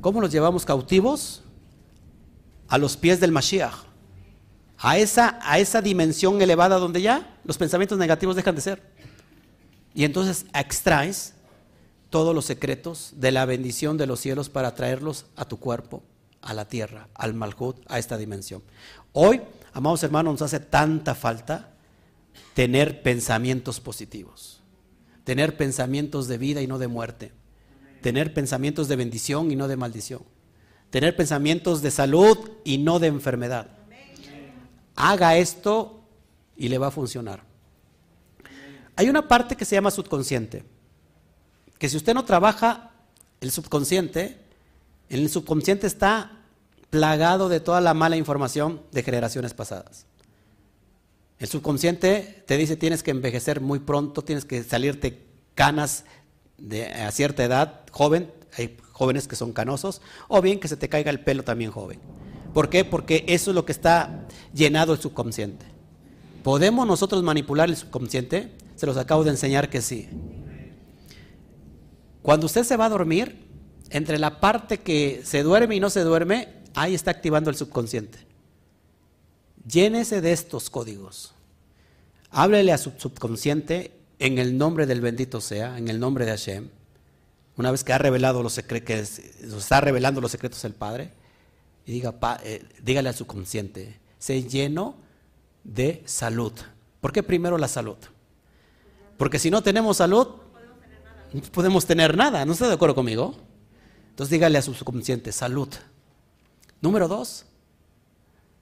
[0.00, 1.42] ¿Cómo los llevamos cautivos?
[2.68, 3.74] A los pies del Mashiach.
[4.78, 8.82] A esa, a esa dimensión elevada donde ya los pensamientos negativos dejan de ser.
[9.94, 11.34] Y entonces extraes
[12.10, 16.02] todos los secretos de la bendición de los cielos para traerlos a tu cuerpo,
[16.44, 18.62] a la tierra, al Malhut, a esta dimensión.
[19.12, 19.40] Hoy
[19.74, 21.70] Amados hermanos, nos hace tanta falta
[22.54, 24.60] tener pensamientos positivos,
[25.24, 27.32] tener pensamientos de vida y no de muerte,
[28.00, 30.22] tener pensamientos de bendición y no de maldición,
[30.90, 33.66] tener pensamientos de salud y no de enfermedad.
[34.94, 36.04] Haga esto
[36.56, 37.42] y le va a funcionar.
[38.94, 40.64] Hay una parte que se llama subconsciente,
[41.80, 42.92] que si usted no trabaja
[43.40, 44.38] el subconsciente,
[45.08, 46.33] en el subconsciente está
[46.94, 50.06] plagado de toda la mala información de generaciones pasadas.
[51.40, 55.26] El subconsciente te dice tienes que envejecer muy pronto, tienes que salirte
[55.56, 56.04] canas
[56.96, 61.10] a cierta edad, joven, hay jóvenes que son canosos, o bien que se te caiga
[61.10, 61.98] el pelo también joven.
[62.52, 62.84] ¿Por qué?
[62.84, 65.66] Porque eso es lo que está llenado el subconsciente.
[66.44, 68.52] ¿Podemos nosotros manipular el subconsciente?
[68.76, 70.08] Se los acabo de enseñar que sí.
[72.22, 73.48] Cuando usted se va a dormir,
[73.90, 78.18] entre la parte que se duerme y no se duerme, ahí está activando el subconsciente.
[79.66, 81.32] Llénese de estos códigos.
[82.30, 86.68] Háblele a su subconsciente en el nombre del bendito sea, en el nombre de Hashem.
[87.56, 91.12] Una vez que ha revelado los secretos, está revelando los secretos del Padre,
[91.86, 94.96] y diga, eh, dígale al subconsciente, sé lleno
[95.62, 96.52] de salud.
[97.00, 97.96] ¿Por qué primero la salud?
[99.16, 100.28] Porque si no tenemos salud,
[101.32, 102.44] no podemos tener nada.
[102.44, 103.34] ¿No está de acuerdo conmigo?
[104.10, 105.68] Entonces dígale a su subconsciente, salud.
[106.84, 107.46] Número dos,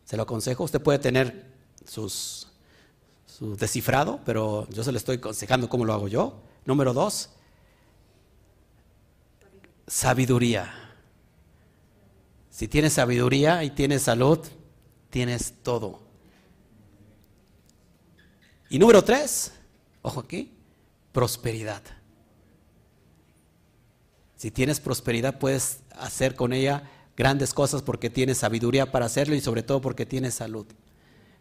[0.04, 1.44] se lo aconsejo, usted puede tener
[1.84, 2.46] su
[3.58, 6.40] descifrado, pero yo se lo estoy aconsejando cómo lo hago yo.
[6.64, 7.30] Número dos,
[9.88, 10.72] sabiduría.
[12.48, 14.38] Si tienes sabiduría y tienes salud,
[15.10, 15.98] tienes todo.
[18.70, 19.52] Y número tres,
[20.00, 20.56] ojo aquí,
[21.10, 21.82] prosperidad.
[24.36, 29.40] Si tienes prosperidad, puedes hacer con ella grandes cosas porque tienes sabiduría para hacerlo y
[29.40, 30.66] sobre todo porque tienes salud.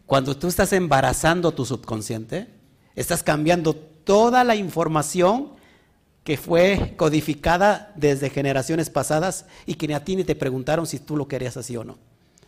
[0.06, 2.48] Cuando tú estás embarazando tu subconsciente,
[2.96, 5.54] estás cambiando toda la información
[6.24, 11.00] que fue codificada desde generaciones pasadas y que ni a ti ni te preguntaron si
[11.00, 11.98] tú lo querías así o no.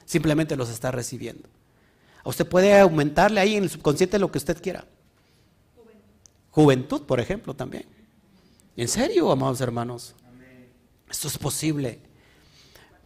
[0.06, 1.48] Simplemente los estás recibiendo.
[2.26, 4.86] Usted puede aumentarle ahí en el subconsciente lo que usted quiera.
[6.52, 7.86] Juventud, por ejemplo, también.
[8.78, 10.14] ¿En serio, amados hermanos?
[11.10, 12.00] Esto es posible.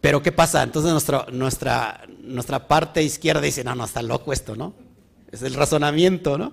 [0.00, 0.62] Pero ¿qué pasa?
[0.62, 4.74] Entonces nuestra, nuestra, nuestra parte izquierda dice, no, no, está loco esto, ¿no?
[5.32, 6.52] Es el razonamiento, ¿no?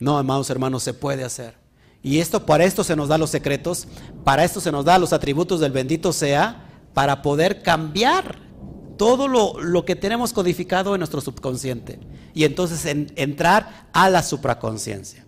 [0.00, 1.54] No, amados hermanos, se puede hacer.
[2.02, 3.86] Y esto, para esto se nos da los secretos,
[4.24, 8.38] para esto se nos da los atributos del bendito sea, para poder cambiar
[8.96, 11.98] todo lo, que tenemos codificado en nuestro subconsciente.
[12.34, 12.84] Y entonces
[13.16, 15.24] entrar a la supraconciencia.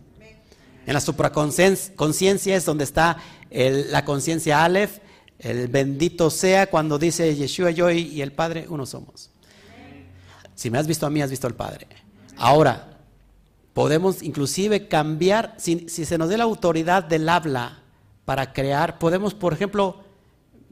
[0.86, 3.18] En la supraconciencia es donde está
[3.50, 4.98] la conciencia Aleph,
[5.42, 9.30] El bendito sea cuando dice Yeshua, yo y el Padre, uno somos.
[10.54, 11.88] Si me has visto a mí, has visto al Padre.
[12.36, 12.98] Ahora,
[13.72, 17.82] podemos inclusive cambiar, si, se nos dé la autoridad del habla
[18.24, 20.04] para crear, podemos, por ejemplo,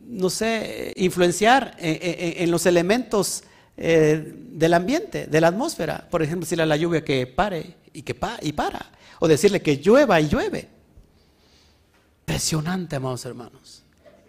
[0.06, 3.42] no sé, influenciar en, los elementos
[3.76, 6.06] eh, del ambiente, de la atmósfera.
[6.10, 8.92] Por ejemplo, decirle a la lluvia que pare y que pa y para.
[9.18, 10.68] O decirle que llueva y llueve.
[12.20, 13.79] Impresionante, amados hermanos.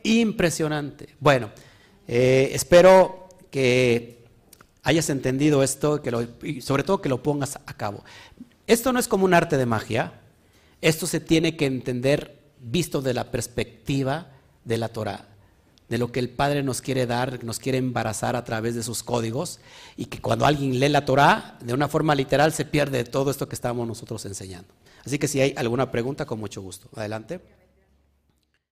[0.03, 1.09] Impresionante.
[1.19, 1.51] Bueno,
[2.07, 4.23] eh, espero que
[4.83, 8.03] hayas entendido esto que y sobre todo que lo pongas a cabo.
[8.67, 10.13] Esto no es como un arte de magia.
[10.81, 14.27] Esto se tiene que entender visto de la perspectiva
[14.65, 15.31] de la Torah
[15.91, 19.03] de lo que el Padre nos quiere dar, nos quiere embarazar a través de sus
[19.03, 19.59] códigos,
[19.97, 23.49] y que cuando alguien lee la Torah, de una forma literal, se pierde todo esto
[23.49, 24.73] que estamos nosotros enseñando.
[25.03, 26.87] Así que si hay alguna pregunta, con mucho gusto.
[26.95, 27.41] Adelante.